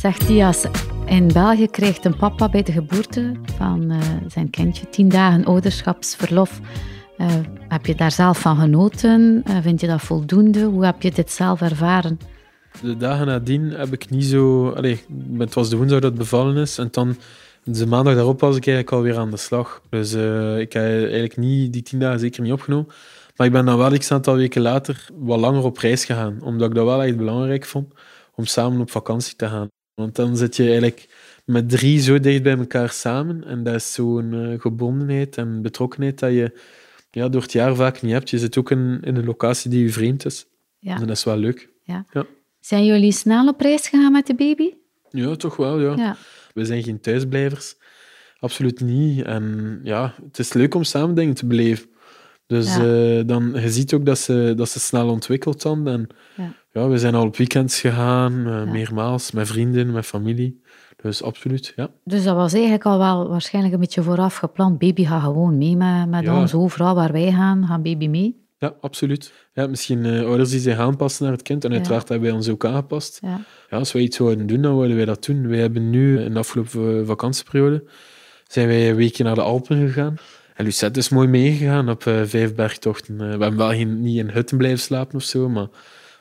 Zegt 0.05 0.27
Dias, 0.27 0.65
in 1.05 1.27
België 1.33 1.67
krijgt 1.67 2.05
een 2.05 2.17
papa 2.17 2.49
bij 2.49 2.63
de 2.63 2.71
geboorte 2.71 3.31
van 3.57 3.91
uh, 3.91 3.97
zijn 4.27 4.49
kindje 4.49 4.89
tien 4.89 5.09
dagen 5.09 5.45
ouderschapsverlof. 5.45 6.59
Uh, 7.17 7.27
heb 7.67 7.85
je 7.85 7.95
daar 7.95 8.11
zelf 8.11 8.39
van 8.39 8.57
genoten? 8.57 9.43
Uh, 9.49 9.57
vind 9.61 9.81
je 9.81 9.87
dat 9.87 10.01
voldoende? 10.01 10.63
Hoe 10.63 10.85
heb 10.85 11.01
je 11.01 11.11
dit 11.11 11.31
zelf 11.31 11.61
ervaren? 11.61 12.19
De 12.81 12.97
dagen 12.97 13.25
nadien 13.25 13.71
heb 13.71 13.93
ik 13.93 14.09
niet 14.09 14.25
zo... 14.25 14.69
Allee, 14.69 15.03
het 15.37 15.53
was 15.53 15.69
de 15.69 15.77
woensdag 15.77 15.99
dat 15.99 16.09
het 16.09 16.19
bevallen 16.19 16.57
is. 16.57 16.77
En 16.77 16.87
dan, 16.91 17.15
de 17.63 17.87
maandag 17.87 18.15
daarop 18.15 18.39
was 18.39 18.55
ik 18.55 18.67
eigenlijk 18.67 18.95
alweer 18.95 19.17
aan 19.17 19.31
de 19.31 19.37
slag. 19.37 19.81
Dus 19.89 20.13
ik 20.59 20.73
heb 20.73 20.83
eigenlijk 20.83 21.37
niet, 21.37 21.73
die 21.73 21.81
tien 21.81 21.99
dagen 21.99 22.19
zeker 22.19 22.41
niet 22.41 22.51
opgenomen. 22.51 22.87
Maar 23.35 23.47
ik 23.47 23.53
ben 23.53 23.65
dan 23.65 23.77
wel 23.77 23.93
een 23.93 24.01
aantal 24.09 24.35
weken 24.35 24.61
later 24.61 25.05
wat 25.13 25.39
langer 25.39 25.63
op 25.63 25.77
reis 25.77 26.05
gegaan. 26.05 26.37
Omdat 26.41 26.69
ik 26.69 26.75
dat 26.75 26.85
wel 26.85 27.03
echt 27.03 27.17
belangrijk 27.17 27.65
vond 27.65 27.93
om 28.35 28.45
samen 28.45 28.79
op 28.79 28.91
vakantie 28.91 29.35
te 29.35 29.47
gaan. 29.47 29.67
Want 29.95 30.15
dan 30.15 30.37
zit 30.37 30.55
je 30.55 30.63
eigenlijk 30.63 31.09
met 31.45 31.69
drie 31.69 31.99
zo 31.99 32.19
dicht 32.19 32.43
bij 32.43 32.57
elkaar 32.57 32.89
samen. 32.89 33.43
En 33.43 33.63
dat 33.63 33.73
is 33.73 33.93
zo'n 33.93 34.33
uh, 34.33 34.59
gebondenheid 34.59 35.37
en 35.37 35.61
betrokkenheid 35.61 36.19
dat 36.19 36.31
je 36.31 36.59
ja, 37.11 37.29
door 37.29 37.41
het 37.41 37.51
jaar 37.51 37.75
vaak 37.75 38.01
niet 38.01 38.11
hebt. 38.11 38.29
Je 38.29 38.39
zit 38.39 38.57
ook 38.57 38.71
in, 38.71 38.99
in 39.01 39.15
een 39.15 39.25
locatie 39.25 39.69
die 39.69 39.83
je 39.83 39.89
vreemd 39.89 40.25
is. 40.25 40.45
Ja. 40.79 40.95
En 40.95 41.07
dat 41.07 41.17
is 41.17 41.23
wel 41.23 41.37
leuk. 41.37 41.69
Ja. 41.83 42.05
ja. 42.11 42.25
Zijn 42.59 42.85
jullie 42.85 43.11
snel 43.11 43.47
op 43.47 43.61
reis 43.61 43.87
gegaan 43.87 44.11
met 44.11 44.27
de 44.27 44.35
baby? 44.35 44.73
Ja, 45.09 45.35
toch 45.35 45.55
wel, 45.55 45.79
ja. 45.79 45.95
ja. 45.95 46.17
We 46.53 46.65
zijn 46.65 46.83
geen 46.83 46.99
thuisblijvers. 46.99 47.75
Absoluut 48.39 48.79
niet. 48.79 49.21
En 49.21 49.79
ja, 49.83 50.15
het 50.23 50.39
is 50.39 50.53
leuk 50.53 50.75
om 50.75 50.83
samen 50.83 51.15
dingen 51.15 51.33
te 51.33 51.45
beleven. 51.45 51.89
Dus 52.47 52.77
uh, 52.77 53.21
dan, 53.25 53.51
je 53.53 53.69
ziet 53.69 53.93
ook 53.93 54.05
dat 54.05 54.19
ze, 54.19 54.53
dat 54.55 54.69
ze 54.69 54.79
snel 54.79 55.09
ontwikkelt 55.09 55.61
dan. 55.61 55.87
En 55.87 56.07
ja. 56.75 56.81
ja 56.81 56.87
we 56.87 56.97
zijn 56.97 57.15
al 57.15 57.25
op 57.25 57.37
weekends 57.37 57.79
gegaan, 57.79 58.33
uh, 58.33 58.45
ja. 58.45 58.65
meermaals, 58.65 59.31
met 59.31 59.47
vrienden, 59.47 59.91
met 59.91 60.05
familie. 60.05 60.61
Dus 61.01 61.23
absoluut, 61.23 61.73
ja. 61.75 61.89
Dus 62.03 62.23
dat 62.23 62.35
was 62.35 62.53
eigenlijk 62.53 62.85
al 62.85 62.97
wel 62.97 63.29
waarschijnlijk 63.29 63.73
een 63.73 63.79
beetje 63.79 64.03
vooraf 64.03 64.35
gepland. 64.35 64.79
Baby 64.79 65.05
gaat 65.05 65.21
gewoon 65.21 65.57
mee 65.57 65.75
met, 65.75 66.09
met 66.09 66.29
ons, 66.29 66.53
overal 66.53 66.95
waar 66.95 67.11
wij 67.11 67.31
gaan, 67.31 67.67
gaan 67.67 67.81
baby 67.81 68.07
mee. 68.07 68.43
Ja, 68.57 68.75
absoluut. 68.81 69.33
Ja, 69.53 69.67
misschien 69.67 70.05
uh, 70.05 70.25
ouders 70.25 70.49
die 70.49 70.59
zich 70.59 70.77
aanpassen 70.77 71.23
naar 71.23 71.33
het 71.33 71.41
kind. 71.41 71.65
En 71.65 71.71
uiteraard 71.71 72.09
hebben 72.09 72.27
wij 72.27 72.37
ons 72.37 72.49
ook 72.49 72.65
aangepast. 72.65 73.19
Ja. 73.21 73.39
Ja, 73.69 73.77
als 73.77 73.91
wij 73.91 74.01
iets 74.01 74.17
zouden 74.17 74.47
doen, 74.47 74.61
dan 74.61 74.77
willen 74.77 74.95
wij 74.95 75.05
dat 75.05 75.25
doen. 75.25 75.47
Wij 75.47 75.59
hebben 75.59 75.89
nu, 75.89 76.19
in 76.19 76.33
de 76.33 76.39
afgelopen 76.39 77.05
vakantieperiode, 77.05 77.83
zijn 78.47 78.67
wij 78.67 78.89
een 78.89 78.95
weekje 78.95 79.23
naar 79.23 79.35
de 79.35 79.41
Alpen 79.41 79.77
gegaan. 79.77 80.15
En 80.53 80.65
Lucette 80.65 80.99
is 80.99 81.09
mooi 81.09 81.27
meegegaan 81.27 81.89
op 81.89 82.05
uh, 82.05 82.21
vijf 82.23 82.55
bergtochten. 82.55 83.17
We 83.17 83.23
hebben 83.23 83.57
wel 83.57 83.69
geen, 83.69 84.01
niet 84.01 84.17
in 84.17 84.29
hutten 84.29 84.57
blijven 84.57 84.79
slapen 84.79 85.15
of 85.15 85.23
zo, 85.23 85.49
maar 85.49 85.67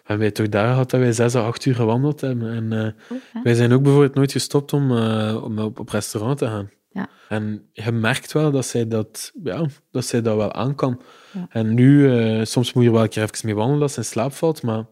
hebben 0.05 0.33
toch 0.33 0.49
daar 0.49 0.69
gehad 0.69 0.91
dat 0.91 1.01
wij 1.01 1.13
zes 1.13 1.35
à 1.35 1.47
acht 1.47 1.65
uur 1.65 1.75
gewandeld 1.75 2.21
hebben. 2.21 2.53
En 2.55 2.97
uh, 3.13 3.19
wij 3.43 3.55
zijn 3.55 3.73
ook 3.73 3.83
bijvoorbeeld 3.83 4.15
nooit 4.15 4.33
gestopt 4.33 4.73
om, 4.73 4.91
om 5.37 5.59
op, 5.59 5.79
op 5.79 5.89
restaurant 5.89 6.39
te 6.39 6.47
gaan. 6.47 6.71
Ja. 6.91 7.09
En 7.29 7.69
je 7.73 7.93
merkt 7.93 8.33
wel 8.33 8.51
dat 8.51 8.67
zij 8.67 8.89
dat, 8.89 9.33
ja, 9.43 9.67
dat, 9.91 10.05
zij 10.05 10.23
dat 10.23 10.37
wel 10.37 10.53
aan 10.53 10.75
kan. 10.75 11.01
Ja. 11.33 11.47
En 11.51 11.75
nu, 11.75 12.11
soms 12.47 12.73
moet 12.73 12.85
je 12.85 12.91
wel 12.91 13.03
een 13.03 13.09
keer 13.09 13.23
even 13.23 13.47
mee 13.47 13.55
wandelen 13.55 13.83
als 13.83 13.93
ze 13.93 13.99
in 13.99 14.05
slaap 14.05 14.33
valt, 14.33 14.63
maar 14.63 14.85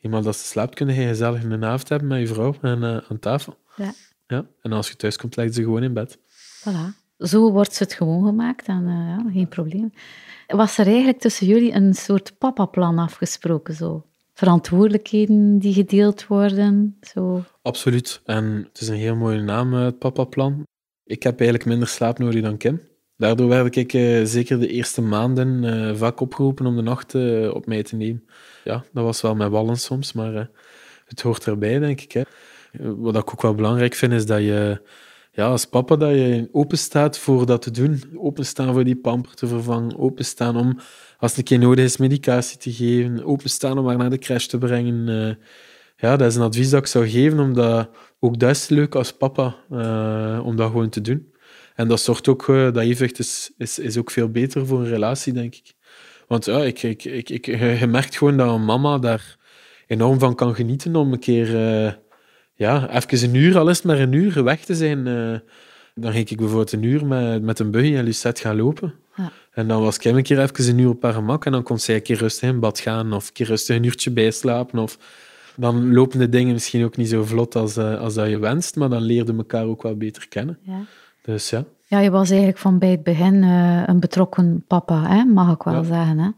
eenmaal 0.00 0.22
dat 0.22 0.36
ze 0.36 0.44
slaapt, 0.44 0.74
kun 0.74 0.86
je 0.86 1.06
gezellig 1.06 1.42
een 1.42 1.64
avond 1.64 1.88
hebben 1.88 2.08
met 2.08 2.20
je 2.20 2.26
vrouw 2.26 2.54
en, 2.62 2.84
aan 3.08 3.18
tafel. 3.20 3.56
Ja. 3.76 3.92
Ja. 4.26 4.46
En 4.62 4.72
als 4.72 4.88
je 4.88 4.96
thuis 4.96 5.16
komt, 5.16 5.36
leg 5.36 5.46
je 5.46 5.52
ze 5.52 5.62
gewoon 5.62 5.82
in 5.82 5.92
bed. 5.92 6.18
Voilà 6.18 7.06
zo 7.18 7.52
wordt 7.52 7.78
het 7.78 7.92
gewoon 7.92 8.24
gemaakt 8.24 8.66
en 8.66 8.82
uh, 8.82 8.90
ja, 8.90 9.30
geen 9.32 9.48
probleem. 9.48 9.92
Was 10.46 10.78
er 10.78 10.86
eigenlijk 10.86 11.18
tussen 11.18 11.46
jullie 11.46 11.72
een 11.72 11.94
soort 11.94 12.38
papa-plan 12.38 12.98
afgesproken? 12.98 13.74
Zo? 13.74 14.06
Verantwoordelijkheden 14.38 15.58
die 15.58 15.72
gedeeld 15.72 16.26
worden? 16.26 16.96
Zo. 17.00 17.44
Absoluut. 17.62 18.20
En 18.24 18.66
het 18.68 18.80
is 18.80 18.88
een 18.88 18.96
heel 18.96 19.16
mooie 19.16 19.40
naam, 19.40 19.72
het 19.72 19.98
papa-plan. 19.98 20.62
Ik 21.04 21.22
heb 21.22 21.38
eigenlijk 21.38 21.68
minder 21.68 21.88
slaap 21.88 22.18
nodig 22.18 22.42
dan 22.42 22.56
Kim. 22.56 22.80
Daardoor 23.16 23.48
werd 23.48 23.76
ik 23.76 23.92
uh, 23.92 24.24
zeker 24.24 24.60
de 24.60 24.68
eerste 24.68 25.02
maanden 25.02 25.62
uh, 25.64 25.94
vaak 25.94 26.20
opgeroepen 26.20 26.66
om 26.66 26.76
de 26.76 26.82
nacht 26.82 27.14
uh, 27.14 27.54
op 27.54 27.66
mij 27.66 27.82
te 27.82 27.96
nemen. 27.96 28.24
Ja, 28.64 28.84
dat 28.92 29.04
was 29.04 29.20
wel 29.20 29.34
met 29.34 29.50
wallen 29.50 29.76
soms, 29.76 30.12
maar 30.12 30.50
het 31.04 31.20
hoort 31.20 31.46
erbij, 31.46 31.78
denk 31.78 32.00
ik. 32.00 32.12
Hè. 32.12 32.22
Wat 32.96 33.16
ik 33.16 33.32
ook 33.32 33.42
wel 33.42 33.54
belangrijk 33.54 33.94
vind, 33.94 34.12
is 34.12 34.26
dat 34.26 34.40
je 34.40 34.80
ja, 35.32 35.46
als 35.46 35.64
papa 35.64 35.96
dat 35.96 36.10
je 36.10 36.48
open 36.52 36.78
staat 36.78 37.18
voor 37.18 37.46
dat 37.46 37.62
te 37.62 37.70
doen. 37.70 38.02
Openstaan 38.16 38.72
voor 38.72 38.84
die 38.84 38.96
pamper 38.96 39.34
te 39.34 39.46
vervangen. 39.46 39.98
Openstaan 39.98 40.56
om, 40.56 40.78
als 41.18 41.30
het 41.30 41.38
een 41.38 41.44
keer 41.44 41.58
nodig 41.58 41.84
is, 41.84 41.96
medicatie 41.96 42.58
te 42.58 42.72
geven. 42.72 43.24
Openstaan 43.24 43.78
om 43.78 43.86
haar 43.86 43.96
naar 43.96 44.10
de 44.10 44.18
crash 44.18 44.46
te 44.46 44.58
brengen. 44.58 45.08
Uh, 45.08 45.34
ja, 45.96 46.16
dat 46.16 46.30
is 46.30 46.36
een 46.36 46.42
advies 46.42 46.70
dat 46.70 46.80
ik 46.80 46.86
zou 46.86 47.08
geven, 47.08 47.40
omdat 47.40 47.90
ook 48.20 48.38
dat 48.38 48.50
is 48.50 48.68
leuk 48.68 48.94
als 48.94 49.12
papa, 49.12 49.56
uh, 49.72 50.40
om 50.44 50.56
dat 50.56 50.70
gewoon 50.70 50.88
te 50.88 51.00
doen. 51.00 51.32
En 51.74 51.88
dat 51.88 52.00
zorgt 52.00 52.28
ook, 52.28 52.46
uh, 52.46 52.64
dat 52.64 52.76
evenwicht 52.76 53.18
is, 53.18 53.52
is, 53.56 53.78
is 53.78 53.96
ook 53.96 54.10
veel 54.10 54.28
beter 54.28 54.66
voor 54.66 54.78
een 54.78 54.88
relatie, 54.88 55.32
denk 55.32 55.54
ik. 55.54 55.72
Want 56.26 56.44
ja, 56.44 56.62
ik, 56.64 56.82
ik, 56.82 57.04
ik, 57.04 57.30
ik, 57.30 57.46
je 57.46 57.86
merkt 57.86 58.16
gewoon 58.16 58.36
dat 58.36 58.54
een 58.54 58.64
mama 58.64 58.98
daar 58.98 59.36
enorm 59.86 60.18
van 60.18 60.34
kan 60.34 60.54
genieten 60.54 60.96
om 60.96 61.12
een 61.12 61.18
keer 61.18 61.50
ja, 62.54 62.90
even 62.90 63.28
een 63.28 63.34
uur, 63.34 63.58
al 63.58 63.68
is 63.68 63.82
maar 63.82 63.98
een 63.98 64.12
uur, 64.12 64.44
weg 64.44 64.64
te 64.64 64.74
zijn. 64.74 65.06
Dan 66.00 66.12
ging 66.12 66.28
ik 66.28 66.36
bijvoorbeeld 66.36 66.72
een 66.72 66.82
uur 66.82 67.06
met, 67.06 67.42
met 67.42 67.58
een 67.58 67.70
buggy 67.70 67.96
en 67.96 68.04
Lucette 68.04 68.40
gaan 68.40 68.56
lopen. 68.56 68.94
Ja. 69.16 69.32
En 69.52 69.68
dan 69.68 69.82
was 69.82 69.98
Kim 69.98 70.16
een 70.16 70.22
keer 70.22 70.40
even 70.40 70.68
een 70.68 70.78
uur 70.78 70.88
op 70.88 71.02
haar 71.02 71.12
gemak 71.12 71.44
en 71.44 71.52
dan 71.52 71.62
kon 71.62 71.78
zij 71.78 71.94
een 71.94 72.02
keer 72.02 72.16
rustig 72.16 72.48
in 72.48 72.60
bad 72.60 72.80
gaan 72.80 73.12
of 73.12 73.26
een 73.26 73.32
keer 73.32 73.46
rustig 73.46 73.76
een 73.76 73.84
uurtje 73.84 74.10
bijslapen. 74.10 74.78
Of 74.78 74.98
dan 75.56 75.92
lopen 75.92 76.18
de 76.18 76.28
dingen 76.28 76.52
misschien 76.52 76.84
ook 76.84 76.96
niet 76.96 77.08
zo 77.08 77.24
vlot 77.24 77.56
als, 77.56 77.76
uh, 77.76 78.00
als 78.00 78.14
dat 78.14 78.28
je 78.28 78.38
wenst, 78.38 78.76
maar 78.76 78.88
dan 78.88 79.02
leerden 79.02 79.36
elkaar 79.36 79.64
ook 79.64 79.82
wel 79.82 79.96
beter 79.96 80.28
kennen. 80.28 80.58
Ja. 80.62 80.80
Dus 81.22 81.50
ja. 81.50 81.64
Ja, 81.84 81.98
je 81.98 82.10
was 82.10 82.28
eigenlijk 82.28 82.58
van 82.58 82.78
bij 82.78 82.90
het 82.90 83.02
begin 83.02 83.34
uh, 83.34 83.82
een 83.86 84.00
betrokken 84.00 84.64
papa, 84.66 85.06
hè? 85.06 85.24
mag 85.24 85.54
ik 85.54 85.62
wel 85.62 85.74
ja. 85.74 85.82
zeggen. 85.82 86.18
Hè? 86.18 86.30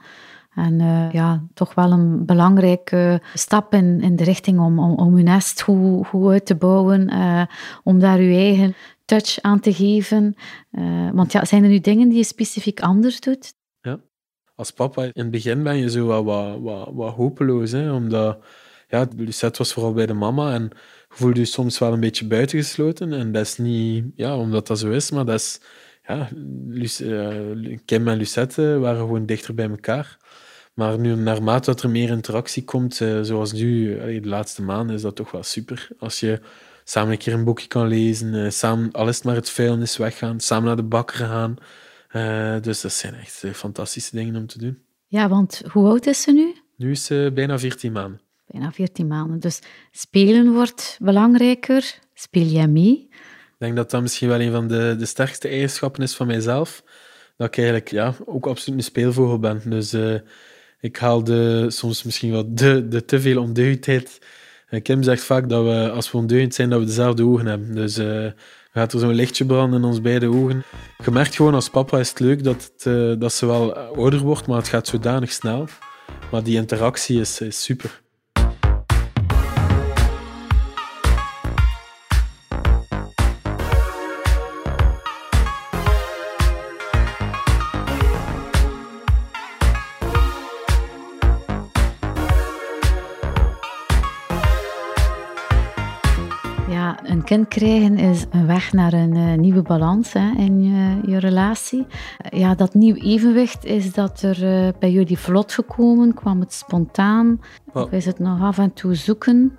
En 0.55 0.81
uh, 0.81 1.13
ja, 1.13 1.43
toch 1.55 1.75
wel 1.75 1.93
een 1.93 2.25
belangrijke 2.25 3.23
stap 3.35 3.75
in, 3.75 4.01
in 4.01 4.17
de 4.17 4.25
richting 4.25 4.59
om, 4.59 4.79
om, 4.79 4.95
om 4.95 5.15
uw 5.15 5.23
nest 5.23 5.63
goed, 5.63 6.07
goed 6.07 6.31
uit 6.31 6.47
te 6.47 6.55
bouwen, 6.55 7.15
uh, 7.15 7.43
om 7.83 7.99
daar 7.99 8.19
uw 8.19 8.33
eigen 8.33 8.75
touch 9.11 9.41
aan 9.41 9.61
te 9.61 9.75
geven. 9.75 10.35
Uh, 10.73 11.11
want 11.13 11.33
ja, 11.33 11.45
zijn 11.45 11.63
er 11.63 11.69
nu 11.69 11.81
dingen 11.81 12.09
die 12.09 12.19
je 12.19 12.25
specifiek 12.25 12.81
anders 12.81 13.21
doet? 13.21 13.53
Ja, 13.81 14.01
als 14.55 14.71
papa, 14.71 15.03
in 15.03 15.11
het 15.15 15.31
begin 15.31 15.63
ben 15.63 15.77
je 15.77 15.91
zo 15.91 16.07
wat, 16.07 16.59
wat, 16.61 16.89
wat, 16.93 17.15
hopeloos. 17.15 17.73
Hè? 17.73 17.93
Omdat 17.93 18.45
ja, 18.89 19.07
Lucette 19.17 19.59
was 19.59 19.73
vooral 19.73 19.93
bij 19.93 20.07
de 20.07 20.15
mama 20.15 20.53
en 20.53 20.71
voelde 21.09 21.41
je 21.41 21.47
soms 21.47 21.79
wel 21.79 21.93
een 21.93 22.01
beetje 22.01 22.27
buitengesloten. 22.27 23.13
En 23.13 23.33
dat 23.33 23.43
is 23.43 23.59
niet 23.59 24.05
ja, 24.15 24.37
omdat 24.37 24.67
dat 24.67 24.79
zo 24.79 24.91
is, 24.91 25.11
maar 25.11 25.25
dat 25.25 25.41
is... 25.41 25.61
Ja, 26.03 26.29
uh, 26.33 27.79
Kim 27.85 28.09
en 28.09 28.17
Lucette 28.17 28.79
waren 28.79 28.99
gewoon 28.99 29.27
dichter 29.27 29.55
bij 29.55 29.69
elkaar. 29.69 30.19
Maar 30.75 30.99
nu, 30.99 31.15
naarmate 31.15 31.71
dat 31.71 31.83
er 31.83 31.91
meer 31.91 32.11
interactie 32.11 32.65
komt, 32.65 33.01
uh, 33.01 33.21
zoals 33.23 33.53
nu, 33.53 33.99
de 34.21 34.29
laatste 34.29 34.63
maanden, 34.63 34.97
is 34.97 35.03
dat 35.03 35.17
toch 35.17 35.31
wel 35.31 35.43
super. 35.43 35.89
Als 35.99 36.21
je 36.21 36.41
samen 36.91 37.13
een 37.13 37.19
keer 37.19 37.33
een 37.33 37.45
boekje 37.45 37.69
kan 37.69 37.87
lezen, 37.87 38.35
uh, 38.35 38.51
samen, 38.51 38.93
al 38.93 39.09
is 39.09 39.17
het 39.17 39.25
maar 39.25 39.35
het 39.35 39.51
vuilnis 39.51 39.97
weggaan, 39.97 40.41
samen 40.41 40.65
naar 40.65 40.77
de 40.77 40.83
bakker 40.83 41.27
gaan. 41.27 41.57
dus 42.63 42.81
dat 42.81 42.93
zijn 42.93 43.15
echt 43.15 43.45
fantastische 43.53 44.17
dingen 44.17 44.37
om 44.37 44.47
te 44.47 44.59
doen. 44.59 44.79
Ja, 45.07 45.29
want 45.29 45.63
hoe 45.73 45.89
oud 45.89 46.07
is 46.07 46.23
ze 46.23 46.33
nu? 46.33 46.55
Nu 46.77 46.91
is 46.91 47.05
ze 47.05 47.31
bijna 47.35 47.59
14 47.59 47.93
maanden 47.93 48.21
bijna 48.51 48.73
14 48.73 49.07
maanden. 49.07 49.41
Dus 49.41 49.61
spelen 49.91 50.53
wordt 50.53 50.99
belangrijker. 51.03 51.99
Speel 52.15 52.47
jij 52.47 52.69
mee? 52.69 53.09
Ik 53.11 53.67
denk 53.67 53.77
dat 53.77 53.91
dat 53.91 54.03
misschien 54.03 54.29
wel 54.29 54.41
een 54.41 54.53
van 54.53 54.69
de, 54.69 54.95
de 54.99 55.07
sterkste 55.07 55.49
eigenschappen 55.49 56.03
is 56.03 56.15
van 56.15 56.27
mijzelf. 56.27 56.83
Dat 57.37 57.47
ik 57.47 57.57
eigenlijk 57.57 57.91
ja, 57.91 58.15
ook 58.25 58.47
absoluut 58.47 58.79
een 58.79 58.85
speelvogel 58.85 59.39
ben. 59.39 59.61
Dus 59.65 59.95
uh, 59.95 60.15
ik 60.81 60.97
haal 60.97 61.25
de, 61.25 61.67
soms 61.69 62.03
misschien 62.03 62.31
wel 62.31 62.55
de, 62.55 62.89
de 62.89 63.05
te 63.05 63.21
veel 63.21 63.43
ondeugdheid. 63.43 64.19
Kim 64.83 65.03
zegt 65.03 65.25
vaak 65.25 65.49
dat 65.49 65.65
we, 65.65 65.91
als 65.91 66.13
we 66.13 66.19
ondeugend 66.19 66.55
zijn, 66.55 66.71
dat 66.71 66.81
we 66.81 66.87
dezelfde 66.87 67.25
ogen 67.25 67.47
hebben. 67.47 67.75
Dus 67.75 67.99
uh, 67.99 68.27
gaat 68.73 68.93
er 68.93 68.99
zo'n 68.99 69.15
lichtje 69.15 69.45
branden 69.45 69.81
in 69.81 69.87
ons 69.87 70.01
beide 70.01 70.29
ogen. 70.29 70.63
Je 71.05 71.11
merkt 71.11 71.35
gewoon 71.35 71.55
als 71.55 71.71
papa 71.71 71.99
is 71.99 72.09
het 72.09 72.21
leuk 72.21 72.45
dat, 72.45 72.73
het, 72.77 73.21
dat 73.21 73.33
ze 73.33 73.47
wel 73.47 73.75
ouder 73.75 74.21
wordt, 74.21 74.47
maar 74.47 74.57
het 74.57 74.69
gaat 74.69 74.87
zodanig 74.87 75.33
snel. 75.33 75.67
Maar 76.31 76.43
die 76.43 76.57
interactie 76.57 77.21
is 77.21 77.41
super. 77.49 78.01
Een 97.21 97.27
kind 97.27 97.49
krijgen 97.49 97.99
is 97.99 98.25
een 98.31 98.47
weg 98.47 98.73
naar 98.73 98.93
een 98.93 99.15
uh, 99.15 99.35
nieuwe 99.35 99.63
balans 99.63 100.13
hè, 100.13 100.33
in 100.37 100.63
je, 100.63 101.11
je 101.11 101.19
relatie. 101.19 101.87
ja, 102.31 102.55
dat 102.55 102.75
nieuw 102.75 102.95
evenwicht, 102.95 103.65
is 103.65 103.93
dat 103.93 104.23
er 104.23 104.43
uh, 104.43 104.69
bij 104.79 104.91
jullie 104.91 105.19
vlot 105.19 105.53
gekomen? 105.53 106.15
Kwam 106.15 106.41
het 106.41 106.53
spontaan? 106.53 107.41
Of 107.73 107.91
is 107.91 108.05
het 108.05 108.19
nog 108.19 108.43
af 108.43 108.59
en 108.59 108.73
toe 108.73 108.95
zoeken? 108.95 109.59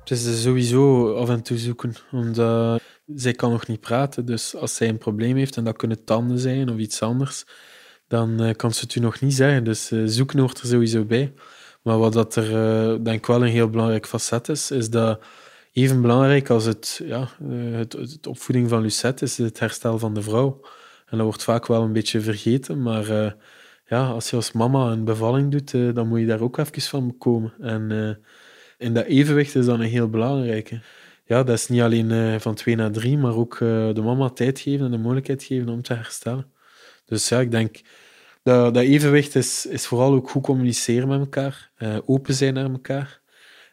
Het 0.00 0.10
is 0.10 0.42
sowieso 0.42 1.14
af 1.14 1.28
en 1.28 1.42
toe 1.42 1.58
zoeken, 1.58 1.94
omdat 2.12 2.82
zij 3.14 3.32
kan 3.32 3.50
nog 3.50 3.66
niet 3.66 3.80
praten. 3.80 4.26
Dus 4.26 4.56
als 4.56 4.74
zij 4.74 4.88
een 4.88 4.98
probleem 4.98 5.36
heeft, 5.36 5.56
en 5.56 5.64
dat 5.64 5.76
kunnen 5.76 6.04
tanden 6.04 6.38
zijn 6.38 6.70
of 6.70 6.76
iets 6.76 7.02
anders, 7.02 7.44
dan 8.08 8.42
uh, 8.42 8.50
kan 8.56 8.72
ze 8.72 8.80
het 8.80 8.94
u 8.94 9.00
nog 9.00 9.20
niet 9.20 9.34
zeggen. 9.34 9.64
Dus 9.64 9.92
zoeken 10.04 10.38
hoort 10.38 10.60
er 10.60 10.66
sowieso 10.66 11.04
bij. 11.04 11.32
Maar 11.82 11.98
wat 11.98 12.12
dat 12.12 12.36
er 12.36 13.04
denk 13.04 13.18
ik 13.18 13.26
wel 13.26 13.42
een 13.42 13.50
heel 13.50 13.70
belangrijk 13.70 14.06
facet 14.06 14.48
is, 14.48 14.70
is 14.70 14.90
dat 14.90 15.20
even 15.72 16.00
belangrijk 16.00 16.50
als 16.50 16.64
het, 16.64 17.00
ja, 17.04 17.28
eh, 17.50 17.76
het, 17.76 18.26
opvoeding 18.26 18.68
van 18.68 18.82
Lucette 18.82 19.24
is 19.24 19.38
het 19.38 19.58
herstel 19.58 19.98
van 19.98 20.14
de 20.14 20.22
vrouw. 20.22 20.60
En 21.06 21.16
dat 21.16 21.26
wordt 21.26 21.42
vaak 21.42 21.66
wel 21.66 21.82
een 21.82 21.92
beetje 21.92 22.20
vergeten, 22.20 22.82
maar 22.82 23.10
uh, 23.10 23.30
ja, 23.86 24.06
als 24.06 24.30
je 24.30 24.36
als 24.36 24.52
mama 24.52 24.90
een 24.90 25.04
bevalling 25.04 25.50
doet, 25.50 25.72
uh, 25.72 25.94
dan 25.94 26.08
moet 26.08 26.20
je 26.20 26.26
daar 26.26 26.40
ook 26.40 26.58
even 26.58 26.82
van 26.82 27.14
komen. 27.18 27.52
En 27.60 28.18
in 28.78 28.94
dat 28.94 29.04
evenwicht 29.04 29.54
is 29.54 29.66
dat 29.66 29.78
een 29.78 29.84
heel 29.84 30.08
belangrijke. 30.08 30.80
Ja, 31.24 31.42
dat 31.42 31.58
is 31.58 31.68
niet 31.68 31.80
alleen 31.80 32.40
van 32.40 32.54
twee 32.54 32.76
naar 32.76 32.90
drie, 32.90 33.18
maar 33.18 33.36
ook 33.36 33.58
de 33.58 34.00
mama 34.02 34.28
tijd 34.30 34.60
geven 34.60 34.84
en 34.84 34.90
de 34.90 34.98
mogelijkheid 34.98 35.42
geven 35.42 35.68
om 35.68 35.82
te 35.82 35.94
herstellen. 35.94 36.52
Dus 37.04 37.28
ja, 37.28 37.40
ik 37.40 37.50
denk 37.50 37.80
dat, 38.42 38.74
dat 38.74 38.82
evenwicht 38.82 39.34
is, 39.34 39.66
is 39.66 39.86
vooral 39.86 40.12
ook 40.12 40.30
goed 40.30 40.42
communiceren 40.42 41.08
met 41.08 41.20
elkaar, 41.20 41.70
open 42.04 42.34
zijn 42.34 42.54
naar 42.54 42.70
elkaar. 42.70 43.21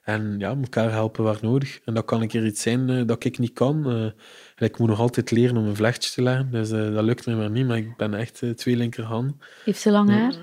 En 0.09 0.35
ja, 0.39 0.49
elkaar 0.49 0.91
helpen 0.91 1.23
waar 1.23 1.37
nodig. 1.41 1.79
En 1.85 1.93
dat 1.93 2.05
kan 2.05 2.21
een 2.21 2.27
keer 2.27 2.45
iets 2.45 2.61
zijn 2.61 2.89
uh, 2.89 3.07
dat 3.07 3.23
ik 3.23 3.37
niet 3.37 3.53
kan. 3.53 3.91
Uh, 3.91 4.67
ik 4.67 4.77
moet 4.77 4.87
nog 4.87 4.99
altijd 4.99 5.31
leren 5.31 5.57
om 5.57 5.65
een 5.65 5.75
vlechtje 5.75 6.11
te 6.11 6.21
leggen. 6.21 6.51
Dus 6.51 6.71
uh, 6.71 6.93
dat 6.93 7.03
lukt 7.03 7.25
mij 7.25 7.35
maar 7.35 7.49
niet. 7.49 7.67
Maar 7.67 7.77
ik 7.77 7.97
ben 7.97 8.13
echt 8.13 8.43
twee 8.55 8.75
linkerhanden. 8.75 9.39
Heeft 9.63 9.81
ze 9.81 9.91
lang 9.91 10.09
haar? 10.09 10.35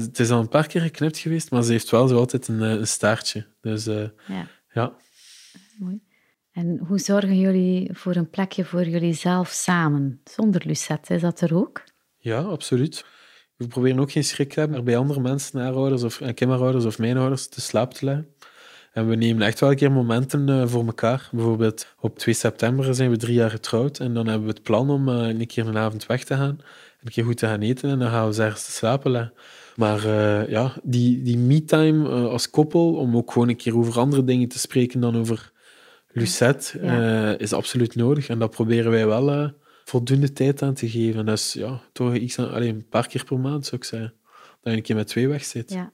het 0.00 0.18
is 0.18 0.30
al 0.30 0.40
een 0.40 0.48
paar 0.48 0.66
keer 0.66 0.80
geknipt 0.80 1.18
geweest, 1.18 1.50
maar 1.50 1.62
ze 1.62 1.72
heeft 1.72 1.90
wel 1.90 2.08
zo 2.08 2.16
altijd 2.16 2.48
een, 2.48 2.60
een 2.60 2.86
staartje. 2.86 3.46
Dus 3.60 3.84
ja. 3.84 4.12
ja. 4.72 4.92
Mooi. 5.78 6.00
En 6.52 6.78
hoe 6.86 6.98
zorgen 6.98 7.38
jullie 7.38 7.88
voor 7.92 8.16
een 8.16 8.30
plekje 8.30 8.64
voor 8.64 8.84
jullie 8.84 9.14
zelf 9.14 9.48
samen? 9.48 10.20
Zonder 10.24 10.62
Lucette, 10.66 11.14
is 11.14 11.20
dat 11.20 11.40
er 11.40 11.54
ook? 11.54 11.84
Ja, 12.18 12.40
absoluut. 12.40 13.04
We 13.56 13.66
proberen 13.66 13.98
ook 13.98 14.12
geen 14.12 14.24
schrik 14.24 14.52
te 14.52 14.60
hebben 14.60 14.78
er 14.78 14.84
bij 14.84 14.96
andere 14.96 15.20
mensen, 15.20 15.60
haar 15.60 15.74
ouders 15.74 16.02
of 16.02 16.20
kinderouders 16.34 16.84
of 16.84 16.98
mijn 16.98 17.16
ouders, 17.16 17.48
te 17.48 17.60
slaap 17.60 17.94
te 17.94 18.04
leggen. 18.04 18.33
En 18.94 19.08
we 19.08 19.14
nemen 19.14 19.46
echt 19.46 19.60
wel 19.60 19.70
een 19.70 19.76
keer 19.76 19.92
momenten 19.92 20.48
uh, 20.48 20.66
voor 20.66 20.86
elkaar. 20.86 21.28
Bijvoorbeeld 21.32 21.86
op 22.00 22.18
2 22.18 22.34
september 22.34 22.94
zijn 22.94 23.10
we 23.10 23.16
drie 23.16 23.34
jaar 23.34 23.50
getrouwd 23.50 23.98
en 23.98 24.14
dan 24.14 24.26
hebben 24.26 24.46
we 24.46 24.54
het 24.54 24.62
plan 24.62 24.90
om 24.90 25.08
uh, 25.08 25.28
een 25.28 25.46
keer 25.46 25.66
een 25.66 25.76
avond 25.76 26.06
weg 26.06 26.24
te 26.24 26.34
gaan. 26.34 26.58
Een 27.02 27.10
keer 27.10 27.24
goed 27.24 27.36
te 27.36 27.46
gaan 27.46 27.60
eten 27.60 27.90
en 27.90 27.98
dan 27.98 28.10
gaan 28.10 28.30
we 28.30 28.42
ergens 28.42 28.64
te 28.64 28.72
slapen. 28.72 29.32
Maar 29.76 30.06
uh, 30.06 30.48
ja, 30.48 30.72
die, 30.82 31.22
die 31.22 31.38
me-time 31.38 32.08
als 32.08 32.50
koppel, 32.50 32.94
om 32.94 33.16
ook 33.16 33.32
gewoon 33.32 33.48
een 33.48 33.56
keer 33.56 33.76
over 33.76 33.98
andere 33.98 34.24
dingen 34.24 34.48
te 34.48 34.58
spreken 34.58 35.00
dan 35.00 35.16
over 35.16 35.52
Lucette, 36.12 36.78
ja. 36.82 37.38
is 37.38 37.52
absoluut 37.52 37.94
nodig. 37.94 38.28
En 38.28 38.38
dat 38.38 38.50
proberen 38.50 38.90
wij 38.90 39.06
wel 39.06 39.52
voldoende 39.84 40.32
tijd 40.32 40.62
aan 40.62 40.74
te 40.74 40.88
geven. 40.90 41.26
Dus 41.26 41.52
ja, 41.52 41.80
toch 41.92 42.14
iets 42.14 42.38
aan, 42.38 42.52
alleen 42.52 42.74
een 42.74 42.88
paar 42.88 43.08
keer 43.08 43.24
per 43.24 43.38
maand 43.38 43.66
zou 43.66 43.76
ik 43.76 43.86
zeggen. 43.86 44.14
Dat 44.62 44.72
je 44.72 44.78
een 44.78 44.82
keer 44.84 44.96
met 44.96 45.06
twee 45.06 45.28
weg 45.28 45.44
zit. 45.44 45.72
Ja. 45.72 45.92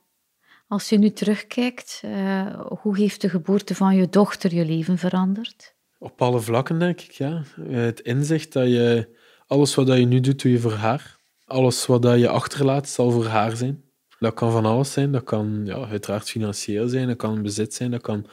Als 0.70 0.88
je 0.88 0.98
nu 0.98 1.10
terugkijkt, 1.10 2.02
uh, 2.04 2.60
hoe 2.68 2.96
heeft 2.96 3.20
de 3.20 3.28
geboorte 3.28 3.74
van 3.74 3.96
je 3.96 4.08
dochter 4.08 4.54
je 4.54 4.64
leven 4.64 4.98
veranderd? 4.98 5.74
Op 5.98 6.22
alle 6.22 6.40
vlakken, 6.40 6.78
denk 6.78 7.00
ik, 7.00 7.10
ja. 7.10 7.42
Het 7.60 8.00
inzicht 8.00 8.52
dat 8.52 8.66
je 8.66 9.16
alles 9.46 9.74
wat 9.74 9.86
je 9.86 10.04
nu 10.04 10.20
doet, 10.20 10.42
doe 10.42 10.52
je 10.52 10.58
voor 10.58 10.72
haar. 10.72 11.16
Alles 11.44 11.86
wat 11.86 12.02
je 12.02 12.28
achterlaat, 12.28 12.88
zal 12.88 13.10
voor 13.10 13.26
haar 13.26 13.56
zijn. 13.56 13.84
Dat 14.18 14.34
kan 14.34 14.52
van 14.52 14.64
alles 14.64 14.92
zijn. 14.92 15.12
Dat 15.12 15.24
kan 15.24 15.62
ja, 15.64 15.88
uiteraard 15.88 16.30
financieel 16.30 16.88
zijn, 16.88 17.08
dat 17.08 17.16
kan 17.16 17.36
een 17.36 17.42
bezit 17.42 17.74
zijn, 17.74 17.90
dat 17.90 18.02
kan 18.02 18.26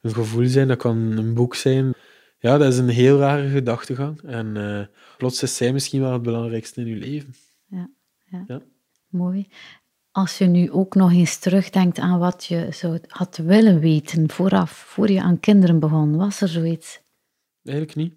een 0.00 0.14
gevoel 0.14 0.46
zijn, 0.46 0.68
dat 0.68 0.78
kan 0.78 0.96
een 0.96 1.34
boek 1.34 1.54
zijn. 1.54 1.94
Ja, 2.38 2.58
dat 2.58 2.72
is 2.72 2.78
een 2.78 2.88
heel 2.88 3.18
rare 3.18 3.48
gedachtegang. 3.48 4.22
En 4.22 4.46
uh, 4.56 4.84
plots 5.18 5.42
is 5.42 5.56
zij 5.56 5.72
misschien 5.72 6.00
wel 6.00 6.12
het 6.12 6.22
belangrijkste 6.22 6.80
in 6.80 6.86
je 6.86 6.96
leven. 6.96 7.34
Ja, 7.66 7.90
ja. 8.30 8.44
ja. 8.46 8.60
mooi. 9.08 9.48
Als 10.12 10.38
je 10.38 10.44
nu 10.44 10.70
ook 10.70 10.94
nog 10.94 11.12
eens 11.12 11.38
terugdenkt 11.38 11.98
aan 11.98 12.18
wat 12.18 12.44
je 12.44 12.66
zou 12.70 12.98
had 13.06 13.36
willen 13.36 13.80
weten 13.80 14.30
vooraf, 14.30 14.70
voor 14.70 15.10
je 15.10 15.22
aan 15.22 15.40
kinderen 15.40 15.78
begon, 15.78 16.16
was 16.16 16.40
er 16.40 16.48
zoiets? 16.48 17.00
Eigenlijk 17.64 17.96
niet. 17.96 18.12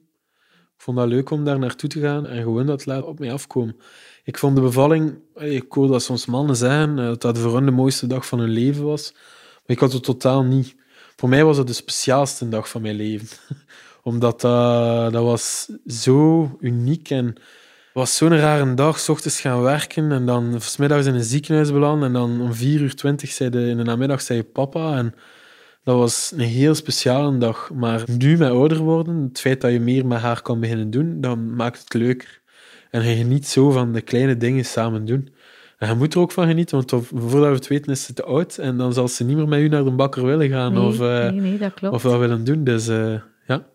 Ik 0.75 0.89
vond 0.89 0.97
dat 0.97 1.07
leuk 1.07 1.29
om 1.29 1.43
daar 1.43 1.59
naartoe 1.59 1.89
te 1.89 1.99
gaan 1.99 2.27
en 2.27 2.41
gewoon 2.41 2.65
dat 2.65 2.85
laat 2.85 3.03
op 3.03 3.19
mij 3.19 3.33
afkomen. 3.33 3.75
Ik 4.23 4.37
vond 4.37 4.55
de 4.55 4.61
bevalling, 4.61 5.19
ik 5.35 5.71
hoor 5.71 5.87
dat 5.87 6.03
soms 6.03 6.25
mannen 6.25 6.55
zeggen, 6.55 6.99
eh, 6.99 7.05
dat 7.05 7.21
dat 7.21 7.37
voor 7.37 7.53
hun 7.53 7.65
de 7.65 7.71
mooiste 7.71 8.07
dag 8.07 8.25
van 8.25 8.39
hun 8.39 8.49
leven 8.49 8.83
was. 8.83 9.11
Maar 9.13 9.61
ik 9.75 9.79
had 9.79 9.93
het 9.93 10.03
totaal 10.03 10.43
niet. 10.43 10.75
Voor 11.15 11.29
mij 11.29 11.43
was 11.45 11.57
het 11.57 11.67
de 11.67 11.73
speciaalste 11.73 12.49
dag 12.49 12.69
van 12.69 12.81
mijn 12.81 12.95
leven. 12.95 13.27
Omdat 14.03 14.41
dat, 14.41 15.13
dat 15.13 15.23
was 15.23 15.69
zo 15.87 16.49
uniek 16.59 17.09
en 17.09 17.35
was 17.93 18.17
zo'n 18.17 18.37
rare 18.37 18.73
dag, 18.73 18.99
s 18.99 19.09
ochtends 19.09 19.41
gaan 19.41 19.61
werken 19.61 20.11
en 20.11 20.25
dan 20.25 20.61
smiddags 20.61 21.05
in 21.05 21.13
een 21.13 21.23
ziekenhuis 21.23 21.71
belanden 21.71 22.07
en 22.07 22.13
dan 22.13 22.41
om 22.41 22.53
4 22.53 22.81
uur 22.81 22.95
20 22.95 23.29
zei 23.29 23.49
de, 23.49 23.67
in 23.67 23.77
de 23.77 23.83
namiddag 23.83 24.21
zei 24.21 24.39
je 24.39 24.45
papa 24.45 24.97
en 24.97 25.15
dat 25.83 25.97
was 25.97 26.31
een 26.35 26.39
heel 26.39 26.75
speciale 26.75 27.37
dag. 27.37 27.71
Maar 27.73 28.03
nu 28.17 28.37
met 28.37 28.49
ouder 28.49 28.77
worden, 28.77 29.21
het 29.21 29.39
feit 29.39 29.61
dat 29.61 29.71
je 29.71 29.79
meer 29.79 30.05
met 30.05 30.19
haar 30.19 30.41
kan 30.41 30.59
beginnen 30.59 30.89
doen, 30.89 31.21
dan 31.21 31.55
maakt 31.55 31.79
het 31.79 31.93
leuker. 31.93 32.41
En 32.89 33.03
je 33.03 33.15
geniet 33.15 33.47
zo 33.47 33.71
van 33.71 33.93
de 33.93 34.01
kleine 34.01 34.37
dingen 34.37 34.65
samen 34.65 35.05
doen. 35.05 35.29
En 35.77 35.89
je 35.89 35.95
moet 35.95 36.13
er 36.13 36.19
ook 36.19 36.31
van 36.31 36.47
genieten, 36.47 36.77
want 36.77 37.07
voordat 37.13 37.49
we 37.49 37.55
het 37.55 37.67
weten 37.67 37.91
is 37.91 38.03
ze 38.03 38.13
te 38.13 38.23
oud 38.23 38.57
en 38.57 38.77
dan 38.77 38.93
zal 38.93 39.07
ze 39.07 39.23
niet 39.23 39.37
meer 39.37 39.47
met 39.47 39.59
u 39.59 39.67
naar 39.67 39.83
de 39.83 39.91
bakker 39.91 40.25
willen 40.25 40.49
gaan 40.49 40.73
nee, 40.73 40.83
of, 40.83 40.99
uh, 40.99 41.29
nee, 41.29 41.31
nee, 41.31 41.57
dat 41.57 41.73
klopt. 41.73 41.95
of 41.95 42.03
wat 42.03 42.19
willen 42.19 42.43
doen. 42.43 42.63
Dus 42.63 42.87
uh, 42.87 43.15
ja, 43.47 43.65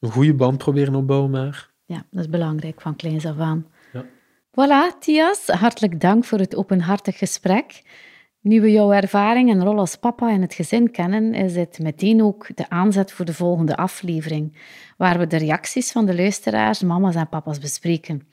een 0.00 0.10
goede 0.10 0.34
band 0.34 0.58
proberen 0.58 0.94
opbouwen 0.94 1.30
met 1.30 1.40
haar. 1.40 1.70
Ja, 1.88 2.04
dat 2.10 2.20
is 2.20 2.30
belangrijk 2.30 2.80
van 2.80 2.96
kleins 2.96 3.26
af 3.26 3.38
aan. 3.38 3.66
Ja. 3.92 4.04
Voilà, 4.50 4.98
Thias, 4.98 5.46
hartelijk 5.46 6.00
dank 6.00 6.24
voor 6.24 6.38
het 6.38 6.56
openhartig 6.56 7.18
gesprek. 7.18 7.82
Nu 8.40 8.60
we 8.60 8.72
jouw 8.72 8.92
ervaring 8.92 9.50
en 9.50 9.64
rol 9.64 9.78
als 9.78 9.96
papa 9.96 10.30
in 10.30 10.42
het 10.42 10.54
gezin 10.54 10.90
kennen, 10.90 11.34
is 11.34 11.56
het 11.56 11.78
meteen 11.78 12.22
ook 12.22 12.56
de 12.56 12.70
aanzet 12.70 13.12
voor 13.12 13.24
de 13.24 13.34
volgende 13.34 13.76
aflevering, 13.76 14.58
waar 14.96 15.18
we 15.18 15.26
de 15.26 15.36
reacties 15.36 15.92
van 15.92 16.06
de 16.06 16.14
luisteraars, 16.14 16.82
mama's 16.82 17.14
en 17.14 17.28
papa's 17.28 17.58
bespreken. 17.58 18.28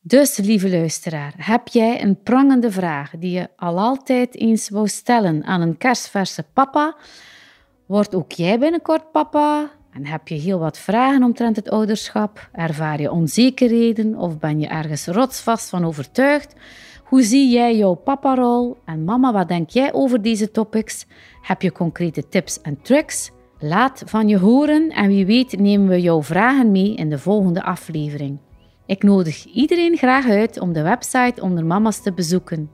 Dus, 0.00 0.36
lieve 0.36 0.70
luisteraar, 0.70 1.34
heb 1.36 1.68
jij 1.68 2.02
een 2.02 2.22
prangende 2.22 2.70
vraag 2.70 3.10
die 3.18 3.30
je 3.30 3.48
al 3.56 3.78
altijd 3.78 4.36
eens 4.36 4.68
wou 4.68 4.88
stellen 4.88 5.44
aan 5.44 5.60
een 5.60 5.76
kerstverse 5.76 6.44
papa? 6.52 6.96
Word 7.86 8.14
ook 8.14 8.32
jij 8.32 8.58
binnenkort 8.58 9.12
papa? 9.12 9.70
En 9.92 10.06
heb 10.06 10.28
je 10.28 10.34
heel 10.34 10.58
wat 10.58 10.78
vragen 10.78 11.22
omtrent 11.22 11.56
het 11.56 11.70
ouderschap? 11.70 12.48
Ervaar 12.52 13.00
je 13.00 13.10
onzekerheden 13.10 14.16
of 14.16 14.38
ben 14.38 14.60
je 14.60 14.66
ergens 14.66 15.06
rotsvast 15.06 15.68
van 15.68 15.84
overtuigd? 15.84 16.54
Hoe 17.04 17.22
zie 17.22 17.50
jij 17.50 17.76
jouw 17.76 17.94
paparol? 17.94 18.76
En 18.84 19.04
mama, 19.04 19.32
wat 19.32 19.48
denk 19.48 19.70
jij 19.70 19.92
over 19.92 20.22
deze 20.22 20.50
topics? 20.50 21.06
Heb 21.42 21.62
je 21.62 21.72
concrete 21.72 22.28
tips 22.28 22.60
en 22.60 22.82
tricks? 22.82 23.30
Laat 23.58 24.02
van 24.06 24.28
je 24.28 24.38
horen 24.38 24.88
en 24.90 25.08
wie 25.08 25.26
weet 25.26 25.58
nemen 25.58 25.88
we 25.88 26.00
jouw 26.00 26.22
vragen 26.22 26.70
mee 26.70 26.94
in 26.94 27.10
de 27.10 27.18
volgende 27.18 27.62
aflevering. 27.62 28.38
Ik 28.86 29.02
nodig 29.02 29.44
iedereen 29.44 29.96
graag 29.96 30.28
uit 30.28 30.60
om 30.60 30.72
de 30.72 30.82
website 30.82 31.42
Onder 31.42 31.64
Mama's 31.64 32.02
te 32.02 32.12
bezoeken 32.12 32.70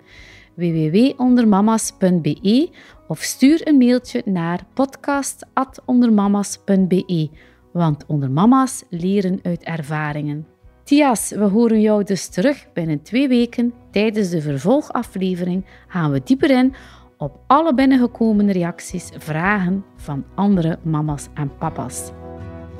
www.ondermama's.be 0.58 2.70
of 3.06 3.20
stuur 3.20 3.68
een 3.68 3.76
mailtje 3.76 4.22
naar 4.24 4.64
podcast.ondermama's.be, 4.74 7.30
want 7.72 8.06
ondermama's 8.06 8.84
leren 8.90 9.38
uit 9.42 9.62
ervaringen. 9.62 10.46
Tias, 10.84 11.30
we 11.30 11.44
horen 11.44 11.80
jou 11.80 12.04
dus 12.04 12.28
terug 12.28 12.72
binnen 12.72 13.02
twee 13.02 13.28
weken. 13.28 13.72
Tijdens 13.90 14.30
de 14.30 14.40
vervolgaflevering 14.40 15.64
gaan 15.88 16.10
we 16.10 16.20
dieper 16.24 16.50
in 16.50 16.74
op 17.16 17.40
alle 17.46 17.74
binnengekomen 17.74 18.52
reacties, 18.52 19.10
vragen 19.16 19.84
van 19.96 20.24
andere 20.34 20.78
mama's 20.82 21.28
en 21.34 21.56
papa's. 21.56 22.10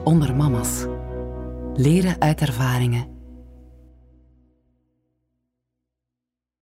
Onder 0.04 0.36
mama's. 0.36 0.86
Leren 1.74 2.20
uit 2.20 2.40
ervaringen 2.40 3.17